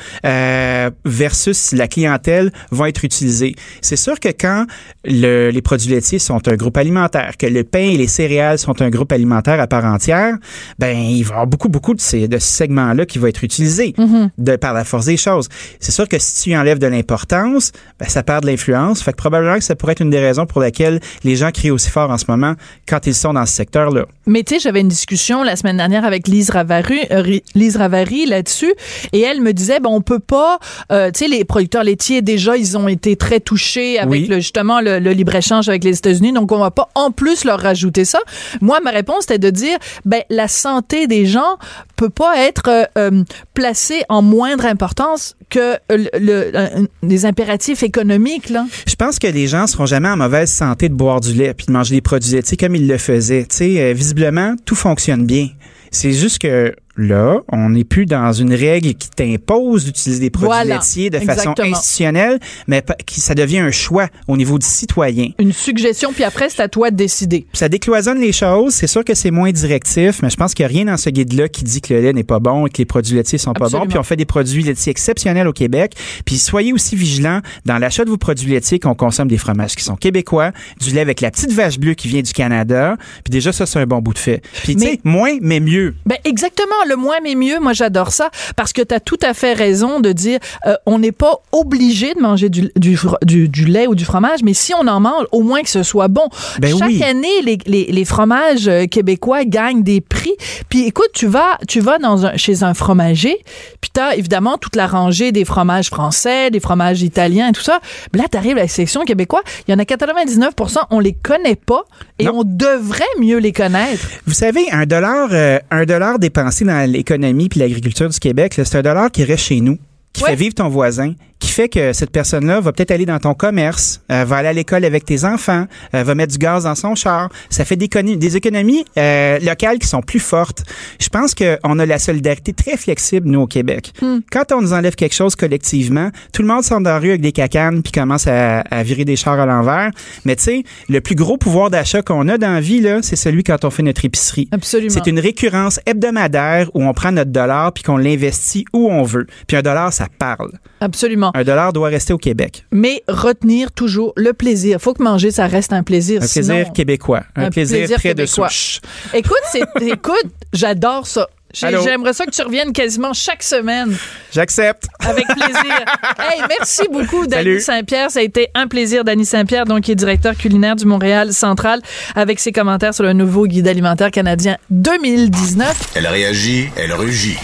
[1.06, 3.56] versus la clientèle vont être utilisées.
[3.82, 4.66] C'est sûr que quand
[5.06, 8.82] le- les produits laitiers sont un groupe alimentaire, que le pain et les céréales sont
[8.82, 10.36] un groupe alimentaire à part entière,
[10.80, 13.44] ben il va y avoir beaucoup beaucoup de ces de ce segment-là qui va être
[13.44, 14.30] utilisé Mm-hmm.
[14.38, 15.48] de par la force des choses.
[15.88, 19.02] C'est sûr que si tu enlèves de l'importance, ben, ça perd de l'influence.
[19.02, 21.72] Fait que probablement que ça pourrait être une des raisons pour laquelle les gens crient
[21.72, 22.56] aussi fort en ce moment
[22.90, 24.06] quand ils sont dans ce secteur-là.
[24.26, 28.26] Mais tu sais, j'avais une discussion la semaine dernière avec Lise Ravary, euh, Lise Ravary
[28.26, 28.74] là-dessus,
[29.14, 30.60] et elle me disait, ben on peut pas,
[30.92, 34.28] euh, tu sais, les producteurs laitiers déjà, ils ont été très touchés avec Oui.
[34.28, 37.46] le, justement le, le libre échange avec les États-Unis, donc on va pas en plus
[37.46, 38.20] leur rajouter ça.
[38.60, 41.58] Moi, ma réponse était de dire, ben la santé des gens
[41.96, 43.24] peut pas être euh,
[43.54, 46.86] placée en moindre importance que le, le- euh,
[47.28, 48.66] impératifs économiques là.
[48.88, 51.66] Je pense que les gens seront jamais en mauvaise santé de boire du lait puis
[51.68, 53.46] de manger des produits laitiers comme ils le faisaient.
[53.50, 55.50] Tu sais, euh, visiblement, tout fonctionne bien.
[55.92, 60.48] C'est juste que là, on n'est plus dans une règle qui t'impose d'utiliser des produits
[60.48, 65.30] Voilà, laitiers de façon institutionnelle, mais qui ça devient un choix au niveau du citoyen.
[65.40, 67.46] Une suggestion, puis après c'est à toi de décider.
[67.54, 68.74] Ça décloisonne les choses.
[68.74, 71.10] C'est sûr que c'est moins directif, mais je pense qu'il n'y a rien dans ce
[71.10, 73.54] guide-là qui dit que le lait n'est pas bon et que les produits laitiers sont
[73.54, 73.86] pas bons.
[73.88, 75.94] Puis on fait des produits laitiers exceptionnels au Québec.
[76.26, 79.84] Puis soyez aussi vigilants dans l'achat de vos produits laitiers qu'on consomme des fromages qui
[79.84, 82.98] sont québécois, du lait avec la petite vache bleue qui vient du Canada.
[83.24, 84.42] Puis déjà, ça, c'est un bon bout de fait.
[84.64, 85.94] Puis tu sais, moins, mais mieux.
[86.06, 89.34] Ben exactement, le moins mais mieux, moi j'adore ça parce que tu as tout à
[89.34, 93.50] fait raison de dire euh, on n'est pas obligé de manger du, du, fro- du,
[93.50, 96.08] du lait ou du fromage, mais si on en mange, au moins que ce soit
[96.08, 96.28] bon.
[96.60, 97.04] Ben Chaque oui.
[97.04, 100.34] année, les, les, les fromages euh, québécois gagnent des prix.
[100.70, 103.38] Puis écoute, tu vas tu vas dans un, chez un fromager,
[103.82, 107.62] puis tu as évidemment toute la rangée des fromages français, des fromages italiens et tout
[107.62, 107.80] ça.
[108.12, 110.54] Puis là, tu arrives à la section québécois, il y en a 99
[110.92, 111.84] on les connaît pas
[112.20, 112.40] et Non.
[112.40, 114.06] on devrait mieux les connaître.
[114.26, 118.76] Vous savez, un dollar, euh, un dollar dépensé dans l'économie puis l'agriculture du Québec, c'est
[118.76, 119.78] un dollar qui reste chez nous,
[120.14, 120.30] qui Ouais.
[120.32, 124.02] fait vivre ton voisin, qui fait que cette personne-là va peut-être aller dans ton commerce,
[124.12, 126.96] euh, va aller à l'école avec tes enfants, euh, va mettre du gaz dans son
[126.96, 127.30] char.
[127.50, 130.64] Ça fait des, économies- des économies euh, locales qui sont plus fortes.
[131.00, 133.94] Je pense qu'on a la solidarité très flexible, nous, au Québec.
[134.32, 137.22] Quand on nous enlève quelque chose collectivement, tout le monde sort dans la rue avec
[137.22, 139.92] des cacanes puis commence à, à virer des chars à l'envers.
[140.26, 143.16] Mais tu sais, le plus gros pouvoir d'achat qu'on a dans la vie, là, c'est
[143.16, 144.48] celui quand on fait notre épicerie.
[144.52, 144.92] Absolument.
[144.94, 149.28] C'est une récurrence hebdomadaire où on prend notre dollar puis qu'on l'investit où on veut.
[149.48, 150.52] Puis un dollar, ça parle.
[150.82, 151.27] Absolument.
[151.34, 152.66] Un dollar doit rester au Québec.
[152.72, 154.80] Mais retenir toujours le plaisir.
[154.82, 156.22] Faut que manger, ça reste un plaisir.
[156.22, 157.24] Un sinon- plaisir québécois.
[157.36, 158.48] Un, Un plaisir, plaisir près québécois.
[158.48, 158.82] de souche.
[159.14, 161.28] Écoute, c'est, écoute, j'adore ça.
[161.54, 163.96] J'aimerais ça que tu reviennes quasiment chaque semaine.
[164.34, 164.84] J'accepte.
[165.00, 165.64] Avec plaisir.
[166.20, 167.62] hey, merci beaucoup, Dany.
[167.62, 168.12] Saint-Pierre.
[168.12, 171.82] Ça a été un plaisir, Dany Saint-Pierre, donc, qui est directeur culinaire du Montréal Central,
[172.16, 175.94] avec ses commentaires sur le nouveau guide alimentaire canadien 2019.
[175.96, 177.38] Elle réagit, elle rugit.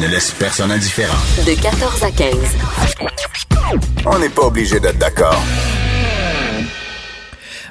[0.00, 1.18] Elle ne laisse personne indifférent.
[1.44, 2.28] De 14 à 15.
[4.06, 5.42] On n'est pas obligé d'être d'accord.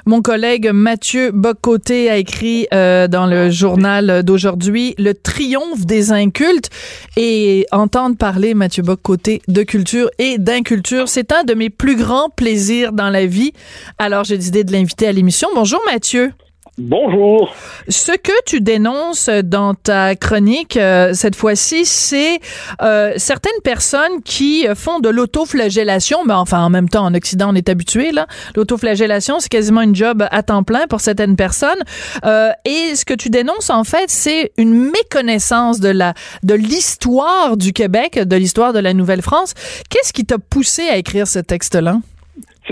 [0.04, 6.68] Mon collègue Mathieu Bocoté a écrit euh, dans le journal d'aujourd'hui Le triomphe des incultes
[7.16, 12.28] et entendre parler Mathieu Bocoté de culture et d'inculture, c'est un de mes plus grands
[12.28, 13.52] plaisirs dans la vie.
[13.96, 15.48] Alors j'ai décidé de l'inviter à l'émission.
[15.54, 16.32] Bonjour Mathieu.
[16.78, 17.52] Bonjour.
[17.88, 22.38] Ce que tu dénonces dans ta chronique euh, cette fois-ci, c'est
[22.82, 27.56] euh, certaines personnes qui font de l'autoflagellation, mais enfin en même temps en Occident on
[27.56, 28.28] est habitué là.
[28.54, 31.82] L'autoflagellation c'est quasiment une job à temps plein pour certaines personnes.
[32.24, 36.14] Euh, et ce que tu dénonces en fait, c'est une méconnaissance de la
[36.44, 39.54] de l'histoire du Québec, de l'histoire de la Nouvelle-France.
[39.90, 41.98] Qu'est-ce qui t'a poussé à écrire ce texte-là?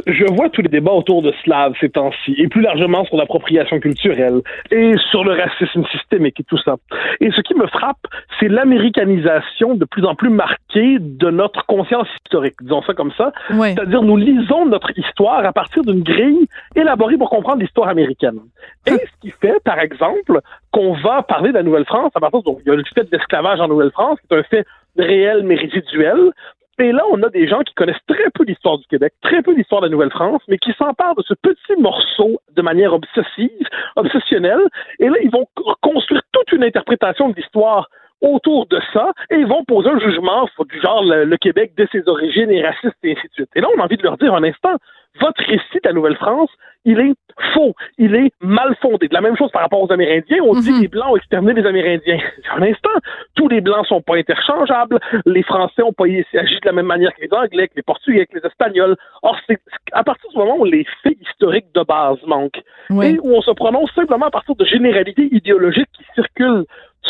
[0.06, 3.80] Je vois tous les débats autour de Slav ces temps-ci, et plus largement sur l'appropriation
[3.80, 4.40] culturelle,
[4.70, 6.76] et sur le racisme systémique et tout ça.
[7.20, 8.06] Et ce qui me frappe,
[8.38, 13.32] c'est l'américanisation de plus en plus marquée de notre conscience historique, disons ça comme ça.
[13.74, 18.40] C'est-à-dire, nous lisons notre histoire à partir d'une grille élaborée pour comprendre l'histoire américaine.
[18.86, 20.40] Et ce qui fait, par exemple,
[20.72, 23.60] qu'on va parler de la Nouvelle-France à partir de, il y a le fait d'esclavage
[23.60, 24.64] en Nouvelle-France, qui est un fait
[24.98, 26.32] réel mais résiduel.
[26.78, 29.54] Et là, on a des gens qui connaissent très peu l'histoire du Québec, très peu
[29.54, 33.66] l'histoire de la Nouvelle-France, mais qui s'emparent de ce petit morceau de manière obsessive,
[33.96, 34.60] obsessionnelle.
[34.98, 35.46] Et là, ils vont
[35.80, 37.88] construire toute une interprétation de l'histoire
[38.20, 41.86] autour de ça et ils vont poser un jugement du genre le, le Québec dès
[41.92, 43.50] ses origines est raciste et ainsi de suite.
[43.54, 44.76] Et là, on a envie de leur dire un instant,
[45.20, 46.50] votre récit de la Nouvelle-France,
[46.84, 47.14] il est
[47.52, 49.08] faux, il est mal fondé.
[49.08, 50.82] De la même chose par rapport aux Amérindiens, on dit que mhm.
[50.82, 52.20] les Blancs ont exterminé les Amérindiens.
[52.56, 52.90] Un instant,
[53.34, 57.12] tous les Blancs sont pas interchangeables, les Français ont pas agi de la même manière
[57.14, 58.96] que les Anglais, que les Portugais, que les Espagnols.
[59.22, 59.60] Or, c'est
[59.92, 62.62] à partir du moment où les faits historiques de base manquent,
[63.02, 66.64] et où on se prononce simplement à partir de généralités idéologiques qui circulent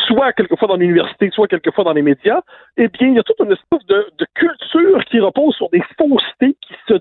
[0.06, 2.40] soit quelquefois dans l'université, soit quelquefois dans les médias,
[2.76, 5.82] eh bien, il y a toute une espèce de, de culture qui repose sur des
[5.98, 6.94] faussetés qui se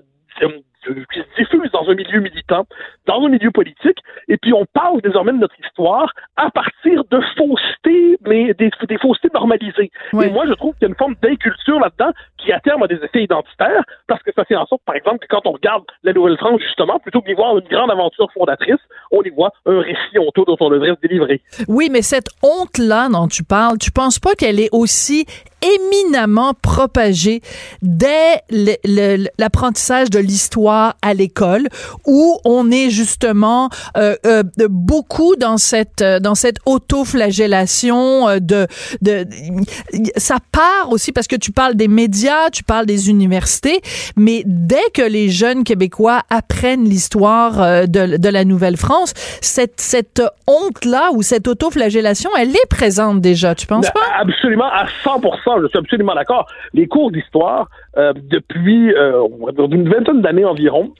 [1.12, 2.66] qui se diffuse dans un milieu militant,
[3.06, 7.20] dans un milieu politique, et puis on parle désormais de notre histoire à partir de
[7.36, 9.90] faussetés, mais des, des faussetés normalisées.
[10.22, 12.86] Et moi, je trouve qu'il y a une forme d'inculture là-dedans qui, à terme, a
[12.86, 15.84] des effets identitaires, parce que ça fait en sorte, par exemple, que quand on regarde
[16.02, 18.80] la Nouvelle-France, justement, plutôt que d'y voir une grande aventure fondatrice,
[19.10, 21.40] on y voit un récit honteux dont on devrait se délivrer.
[21.68, 25.26] Oui, mais cette honte-là dont tu parles, tu penses pas qu'elle est aussi
[25.62, 27.40] éminemment propagée
[27.82, 28.42] dès
[29.38, 31.66] l'apprentissage de l'histoire à l'école,
[32.06, 38.66] où on est justement euh, euh, beaucoup dans cette dans cette autoflagellation euh, de
[39.02, 39.24] de
[40.16, 43.80] ça part aussi parce que tu parles des médias, tu parles des universités,
[44.16, 50.84] mais dès que les jeunes québécois apprennent l'histoire de, de la Nouvelle-France, cette cette honte
[50.84, 54.00] là ou cette autoflagellation, elle est présente déjà, tu penses pas?
[54.20, 56.46] Absolument à 100% je suis absolument d'accord.
[56.74, 59.26] Les cours d'histoire, euh, depuis euh,
[59.70, 60.44] une vingtaine d'années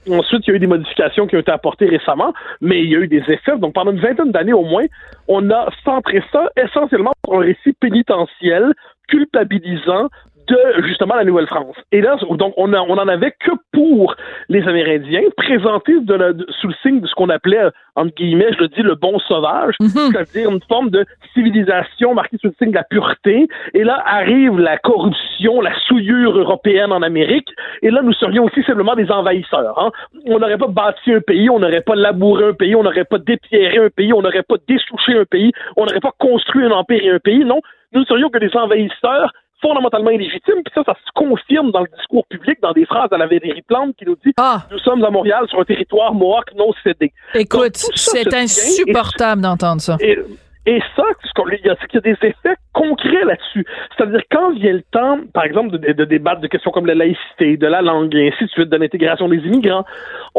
[0.09, 2.95] ensuite, il y a eu des modifications qui ont été apportées récemment, mais il y
[2.95, 3.57] a eu des effets.
[3.57, 4.85] Donc, pendant une vingtaine d'années au moins,
[5.27, 8.73] on a centré ça essentiellement sur un récit pénitentiel
[9.07, 10.09] culpabilisant
[10.47, 11.75] de justement la Nouvelle-France.
[11.91, 14.15] Et là, donc, on, a, on en avait que pour
[14.49, 18.67] les Amérindiens, présentés de sous le signe de ce qu'on appelait, entre guillemets, je le
[18.69, 19.89] dis, le bon sauvage, mhm.
[19.89, 23.47] c'est-à-dire une forme de civilisation marquée sous le signe de la pureté.
[23.73, 27.49] Et là arrive la corruption, la souillure européenne en Amérique.
[27.81, 29.77] Et là, nous serions aussi simplement des envahisseurs.
[29.79, 29.91] Hein.
[30.25, 33.17] On n'aurait pas bâti un pays, on n'aurait pas labouré un pays, on n'aurait pas
[33.17, 37.03] dépierré un pays, on n'aurait pas dessouché un pays, on n'aurait pas construit un empire
[37.03, 37.43] et un pays.
[37.43, 37.61] Non,
[37.93, 39.31] nous serions que des envahisseurs
[39.61, 40.61] fondamentalement illégitime.
[40.63, 43.61] Puis ça, ça se confirme dans le discours public, dans des phrases à la Valérie
[43.61, 44.63] Plante qui nous dit ah.
[44.71, 47.11] Nous sommes à Montréal sur un territoire mohawk non cédé.
[47.33, 49.97] Écoute, c'est insupportable d'entendre ça.
[50.67, 51.03] Et ça,
[51.49, 53.65] il y, a des effets concrets là-dessus.
[53.95, 57.67] C'est-à-dire, quand vient le temps, par exemple, de, débattre de questions comme la laïcité, de
[57.67, 59.85] la langue, et ainsi de suite, de l'intégration des immigrants,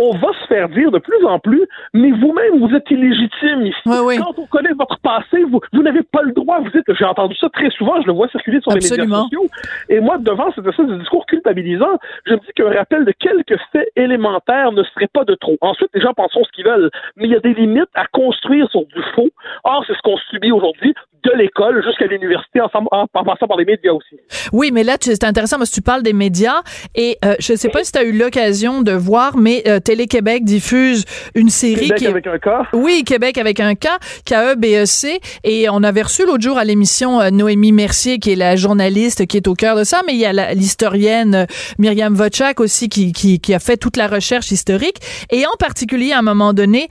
[0.01, 3.83] on va se faire dire de plus en plus, mais vous-même, vous êtes illégitime ici.
[3.85, 7.35] Quand on connaît votre passé, vous, vous n'avez pas le droit, vous êtes, j'ai entendu
[7.35, 9.47] ça très souvent, je le vois circuler sur les médias sociaux.
[9.89, 13.61] Et moi, devant cette espèce de discours culpabilisant, je me dis qu'un rappel de quelques
[13.73, 15.57] faits élémentaires ne serait pas de trop.
[15.61, 18.71] Ensuite, les gens pensent ce qu'ils veulent, mais il y a des limites à construire
[18.71, 19.31] sur du faux.
[19.65, 20.95] Or, c'est ce qu'on subit aujourd'hui
[21.25, 22.69] de l'école jusqu'à l'université en,
[23.07, 24.17] passant par les médias aussi.
[24.53, 26.63] Oui, mais là, c'est intéressant parce que tu parles des médias
[26.95, 29.81] et euh, je ne sais pas si tu as eu l'occasion de voir, mais euh,
[29.89, 32.65] Télé-Québec diffuse une série Québec avec un cas.
[32.75, 35.19] Oui, Québec avec un cas, KE-BEC.
[35.45, 39.25] Et on avait reçu l'autre jour à l'émission euh, Noémie Mercier, qui est la journaliste
[39.27, 41.47] qui est au cœur de ça, mais il y a l'historienne
[41.79, 44.99] Myriam Vochak aussi qui, qui, qui, a fait toute la recherche historique.
[45.31, 46.89] Et en particulier, à un moment donné,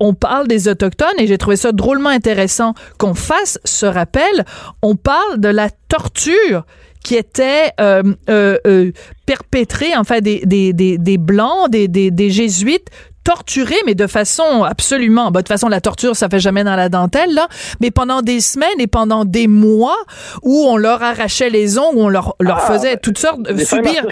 [0.00, 4.44] on parle des Autochtones et j'ai trouvé ça drôlement intéressant qu'on fasse ce rappel.
[4.82, 6.64] On parle de la torture
[7.02, 8.92] qui était euh, euh, euh,
[9.26, 12.88] perpétrée, en fait, des, des, des, des Blancs, des, des, des Jésuites
[13.24, 16.74] torturés, mais de façon absolument, bah, de toute façon, la torture, ça fait jamais dans
[16.74, 17.46] la dentelle, là,
[17.80, 19.98] mais pendant des semaines et pendant des mois
[20.42, 23.64] où on leur arrachait les ongles, où on leur, leur ah, faisait toutes sortes de
[23.64, 24.06] subir.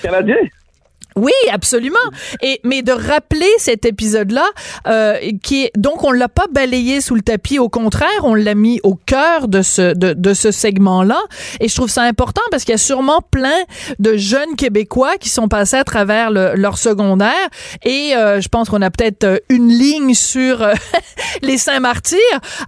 [1.17, 1.97] Oui, absolument.
[2.43, 4.47] Et mais de rappeler cet épisode-là,
[4.87, 8.55] euh, qui est donc on l'a pas balayé sous le tapis, au contraire, on l'a
[8.55, 11.21] mis au cœur de ce de, de ce segment-là.
[11.61, 13.59] Et je trouve ça important parce qu'il y a sûrement plein
[13.99, 17.49] de jeunes Québécois qui sont passés à travers leur secondaire.
[17.85, 20.75] Et euh, je pense qu'on a peut-être euh, une ligne sur euh,
[21.43, 22.19] les Saint-Martyrs,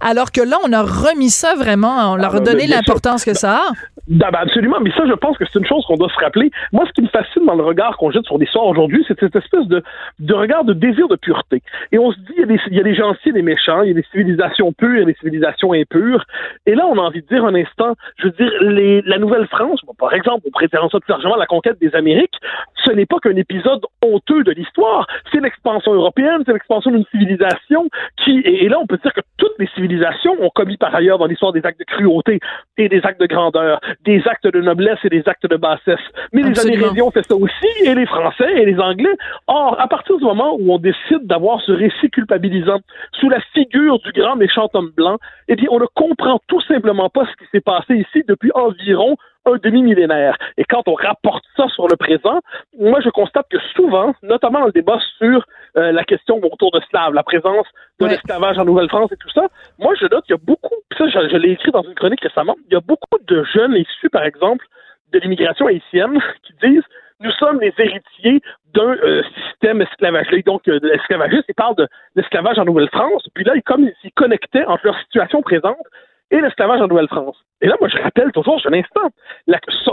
[0.01, 3.33] alors que là on a remis ça vraiment, on leur a ah, donné l'importance que
[3.33, 3.92] ça a.
[4.07, 6.51] Ben, ben, absolument, mais ça, je pense que c'est une chose qu'on doit se rappeler.
[6.73, 9.35] Moi, ce qui me fascine dans le regard qu'on jette sur l'histoire aujourd'hui, c'est cette
[9.35, 9.81] espèce de,
[10.33, 11.61] regard de désir de pureté.
[11.93, 13.81] Et on se dit, il y a des, il y a gentils et des méchants,
[13.83, 16.25] il y a des civilisations pures et des civilisations impures.
[16.65, 18.51] Et là, on a envie de dire un instant, je veux dire,
[19.05, 22.35] la Nouvelle-France, par exemple, on prétend ça plus largement la conquête des Amériques,
[22.85, 27.87] ce n'est pas qu'un épisode honteux de l'histoire, c'est l'expansion européenne, c'est l'expansion d'une civilisation
[28.17, 31.25] qui, et, là, on peut dire que toutes les civilisations ont commis par ailleurs dans
[31.25, 32.39] l'histoire des actes de cruauté
[32.77, 35.99] et des actes de grandeur des actes de noblesse et des actes de bassesse.
[36.31, 39.15] Mais les Amérindiens ont fait ça aussi, et les Français et les Anglais.
[39.47, 42.79] Or, à partir du moment où on décide d'avoir ce récit culpabilisant
[43.19, 45.17] sous la figure du grand méchant homme blanc,
[45.47, 49.17] eh bien, on ne comprend tout simplement pas ce qui s'est passé ici depuis environ
[49.45, 50.37] un demi-millénaire.
[50.57, 52.39] Et quand on rapporte ça sur le présent,
[52.79, 55.45] moi, je constate que souvent, notamment dans le débat sur
[55.77, 57.65] euh, la question autour de Slav, la présence
[57.99, 59.47] de l'esclavage en Nouvelle-France et tout ça,
[59.79, 62.21] moi, je note qu'il y a beaucoup, ça, je, je l'ai écrit dans une chronique
[62.21, 64.65] récemment, il y a beaucoup de jeunes issus, par exemple,
[65.11, 66.83] de l'immigration haïtienne qui disent
[67.19, 68.41] nous sommes les héritiers
[68.73, 73.53] d'un euh, système esclavagiste, donc euh, l'esclavagiste, ils parlent de l'esclavage en Nouvelle-France, puis là,
[73.55, 75.77] ils, comme ils connectaient entre leur situation présente
[76.31, 77.37] et l'esclavage en Nouvelle-France.
[77.63, 79.09] Et là, moi, je rappelle toujours sur l'instant,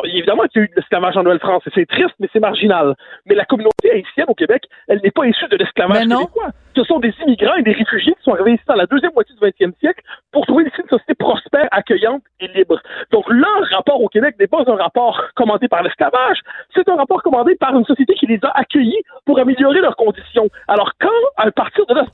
[0.05, 2.97] évidemment qu'il y a eu de l'esclavage en Nouvelle-France, et c'est triste, mais c'est marginal.
[3.27, 6.51] Mais la communauté haïtienne au Québec, elle n'est pas issue de l'esclavage québécois.
[6.75, 9.35] Ce sont des immigrants et des réfugiés qui sont arrivés ici dans la deuxième moitié
[9.35, 10.03] du 20e siècle
[10.33, 12.81] pour trouver ici une société prospère, accueillante et libre.
[13.13, 16.39] Donc leur rapport au Québec n'est pas un rapport commandé par l'esclavage,
[16.75, 20.49] c'est un rapport commandé par une société qui les a accueillis pour améliorer leurs conditions.
[20.69, 22.07] Alors quand, à partir de là,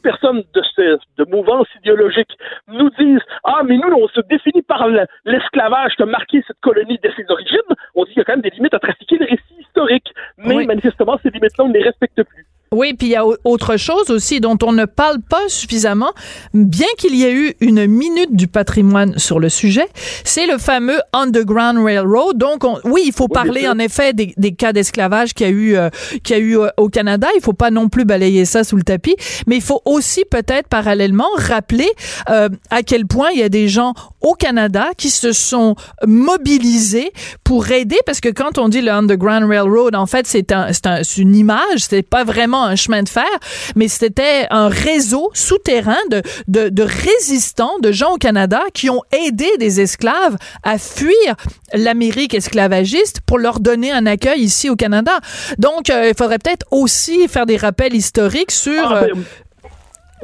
[0.00, 2.36] personnes de, ces, de mouvance idéologique
[2.68, 4.88] nous disent «Ah, mais nous, on se définit par
[5.24, 7.58] l'esclavage qui a marqué cette colonie dès ses origines»,
[7.94, 10.12] on dit qu'il y a quand même des limites à trafiquer les récits historiques.
[10.38, 12.39] Mais manifestement, ces limites-là, on ne les respecte plus.
[12.72, 16.12] Oui, puis il y a autre chose aussi dont on ne parle pas suffisamment,
[16.54, 19.88] bien qu'il y ait eu une minute du patrimoine sur le sujet,
[20.22, 22.38] c'est le fameux Underground Railroad.
[22.38, 25.76] Donc, oui, il faut parler en effet des, des cas d'esclavage qu'il y a eu,
[25.76, 25.90] euh,
[26.22, 27.26] qu'il y a eu euh, au Canada.
[27.34, 29.16] Il faut pas non plus balayer ça sous le tapis,
[29.48, 31.90] mais il faut aussi peut-être parallèlement rappeler
[32.28, 35.74] euh, à quel point il y a des gens au Canada qui se sont
[36.06, 37.10] mobilisés
[37.42, 40.86] pour aider, parce que quand on dit le Underground Railroad, en fait, c'est un, c'est
[40.86, 43.28] un, une image, c'est pas vraiment un chemin de fer,
[43.76, 49.02] mais c'était un réseau souterrain de, de, de, résistants, de gens au Canada qui ont
[49.12, 51.36] aidé des esclaves à fuir
[51.74, 55.12] l'Amérique esclavagiste pour leur donner un accueil ici au Canada.
[55.58, 58.92] Donc, euh, il faudrait peut-être aussi faire des rappels historiques sur...
[58.92, 59.22] Ah, ben, euh,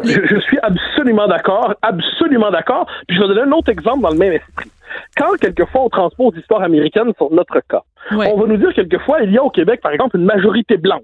[0.05, 2.87] je, suis absolument d'accord, absolument d'accord.
[3.09, 4.71] Puis je vais donner un autre exemple dans le même esprit.
[5.17, 9.33] Quand quelquefois on transpose l'histoire américaine sur notre cas, on va nous dire quelquefois il
[9.33, 11.01] y a au Québec, par exemple, une majorité blanche.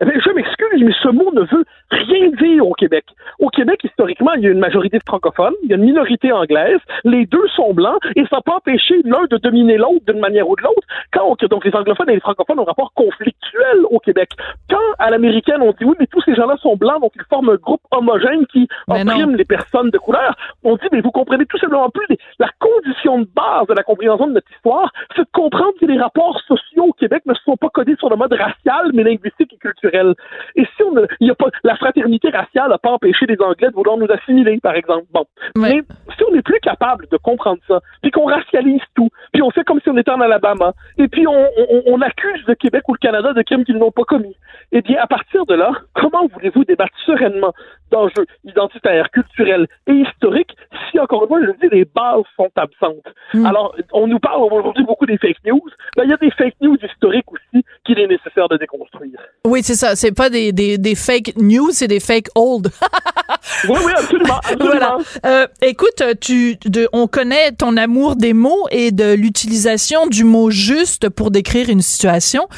[0.00, 3.04] Je m'excuse, mais ce mot ne veut rien dire au Québec.
[3.38, 6.80] Au Québec, historiquement, il y a une majorité francophone, il y a une minorité anglaise,
[7.04, 10.48] les deux sont blancs, et ça n'a pas empêché l'un de dominer l'autre d'une manière
[10.48, 10.86] ou de l'autre.
[11.12, 14.30] Quand donc les anglophones et les francophones ont un rapport conflictuel au Québec.
[14.68, 17.50] Quand à l'américaine on dit oui, mais tous ces gens-là sont blancs, donc ils forment
[17.50, 21.58] un groupe homogène qui opprime les personnes de couleur, on dit mais vous comprenez tout
[21.58, 25.72] simplement plus la condition de base de la compréhension de notre histoire, c'est de comprendre
[25.80, 29.04] que les rapports sociaux au Québec ne sont pas codés sur le mode racial, mais
[29.04, 30.14] linguistique et culturel.
[30.56, 33.68] Et si on il y a pas, la fraternité raciale n'a pas empêché les Anglais
[33.68, 35.06] de vouloir nous assimiler, par exemple.
[35.12, 35.24] Bon.
[35.56, 35.82] Mais
[36.16, 39.64] si on n'est plus capable de comprendre ça, puis qu'on racialise tout, puis on fait
[39.64, 41.46] comme si on était en Alabama, et puis on,
[41.86, 44.36] on, accuse le Québec ou le Canada de crimes qu'ils n'ont pas commis,
[44.72, 47.52] eh bien, à partir de là, comment voulez-vous débattre sereinement
[47.90, 50.54] d'enjeux identitaires, culturels et historiques
[50.90, 53.06] si, encore une fois, je le dis, les bases sont absentes?
[53.34, 53.46] Hmm.
[53.46, 55.62] Alors, on nous parle aujourd'hui beaucoup des fake news.
[55.96, 59.18] Ben, il y a des fake news historiques aussi qu'il est nécessaire de déconstruire.
[59.46, 59.96] Oui, c'est ça.
[59.96, 62.70] C'est pas des, des, des fake news, c'est des fake old.
[63.68, 64.40] oui, oui, absolument.
[64.58, 64.98] Voilà.
[65.26, 70.50] Euh, écoute, tu, de, on connaît ton amour des mots et de l'utilisation du mot
[70.50, 72.48] juste pour décrire une situation.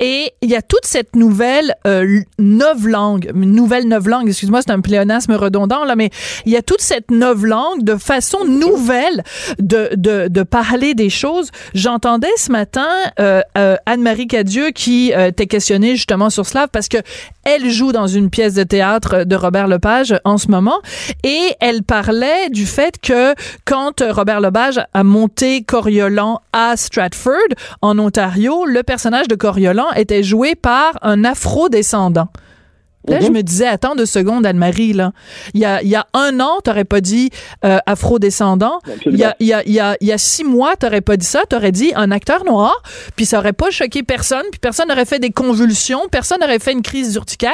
[0.00, 4.28] Et il y a toute cette nouvelle euh, langue, nouvelle langue.
[4.28, 6.10] excuse-moi, c'est un pléonasme redondant, là, mais
[6.46, 9.22] il y a toute cette langue de façon nouvelle
[9.58, 11.50] de, de, de parler des choses.
[11.74, 12.88] J'entendais ce matin
[13.20, 16.98] euh, euh Anne-Marie Cadieux qui t'est questionnée justement sur cela parce que
[17.44, 20.80] elle joue dans une pièce de théâtre de Robert Lepage en ce moment
[21.22, 23.34] et elle parlait du fait que
[23.64, 27.36] quand Robert Lepage a monté Coriolan à Stratford
[27.80, 32.28] en Ontario, le personnage de Coriolan était joué par un afro-descendant.
[33.08, 33.34] Là, je mhm.
[33.34, 35.12] me disais, attends deux secondes, Anne-Marie, là.
[35.54, 37.30] Il y a, il y a un an, t'aurais pas dit
[37.64, 38.80] euh, afro-descendant.
[39.06, 41.00] Il y a, il y, a, il y, a, il y a six mois, t'aurais
[41.00, 41.42] pas dit ça.
[41.48, 42.82] T'aurais dit un acteur noir,
[43.16, 46.72] puis ça aurait pas choqué personne, puis personne n'aurait fait des convulsions, personne n'aurait fait
[46.72, 47.50] une crise urticaire.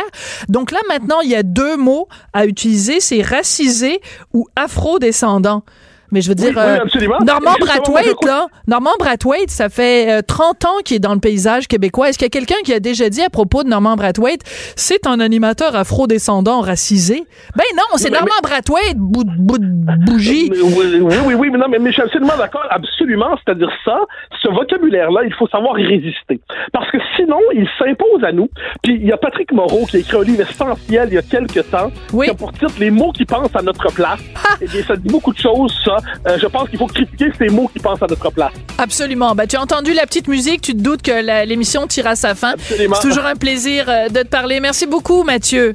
[0.49, 4.01] Donc là, maintenant, il y a deux mots à utiliser, c'est racisé
[4.35, 5.63] ou afro-descendant.
[6.11, 6.79] Mais je veux dire, euh,
[7.25, 11.69] Normand Brathwaite, là, Normand Brathwaite, ça fait 30 euh, ans qu'il est dans le paysage
[11.69, 12.09] québécois.
[12.09, 14.41] Est-ce qu'il y a quelqu'un qui a déjà dit à propos de Normand Brathwaite,
[14.77, 17.25] c'est un animateur afro-descendant racisé?
[17.57, 20.51] Ben non, c'est Normand Brathwaite, bout, bout de bougie.
[20.51, 23.37] Oui, oui, oui, mais non, mais, je suis absolument d'accord, absolument.
[23.45, 24.01] C'est-à-dire ça,
[24.43, 26.41] ce vocabulaire-là, il faut savoir y résister.
[26.73, 28.49] Parce que sinon, il s'impose à nous.
[28.83, 31.23] Puis il y a Patrick Moreau qui a écrit un livre essentiel il y a
[31.23, 32.27] quelques temps, oui.
[32.27, 34.21] qui a pour titre Les mots qui pensent à notre place.
[34.61, 35.98] Eh bien, ça dit beaucoup de choses, ça.
[36.27, 38.53] Euh, je pense qu'il faut critiquer ces mots qui pensent à notre place.
[38.79, 39.35] Absolument.
[39.35, 42.35] Ben, tu as entendu la petite musique, tu te doutes que l'émission tire à sa
[42.35, 42.53] fin.
[42.53, 42.97] Absolument.
[43.01, 44.61] C'est toujours un plaisir euh, de te parler.
[44.61, 45.75] Merci beaucoup, Mathieu.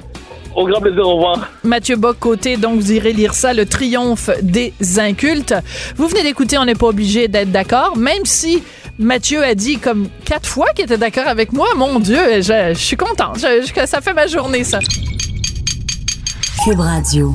[0.56, 1.48] Au grand plaisir, au revoir.
[1.64, 5.52] Mathieu Bock-Côté, donc vous irez lire ça, Le triomphe des incultes.
[5.96, 8.62] Vous venez d'écouter, on n'est pas obligé d'être d'accord, même si
[8.96, 11.66] Mathieu a dit comme quatre fois qu'il était d'accord avec moi.
[11.76, 13.36] Mon Dieu, je, je suis contente.
[13.40, 14.78] Je- je- ça fait ma journée, ça.
[16.64, 17.34] Cube Radio.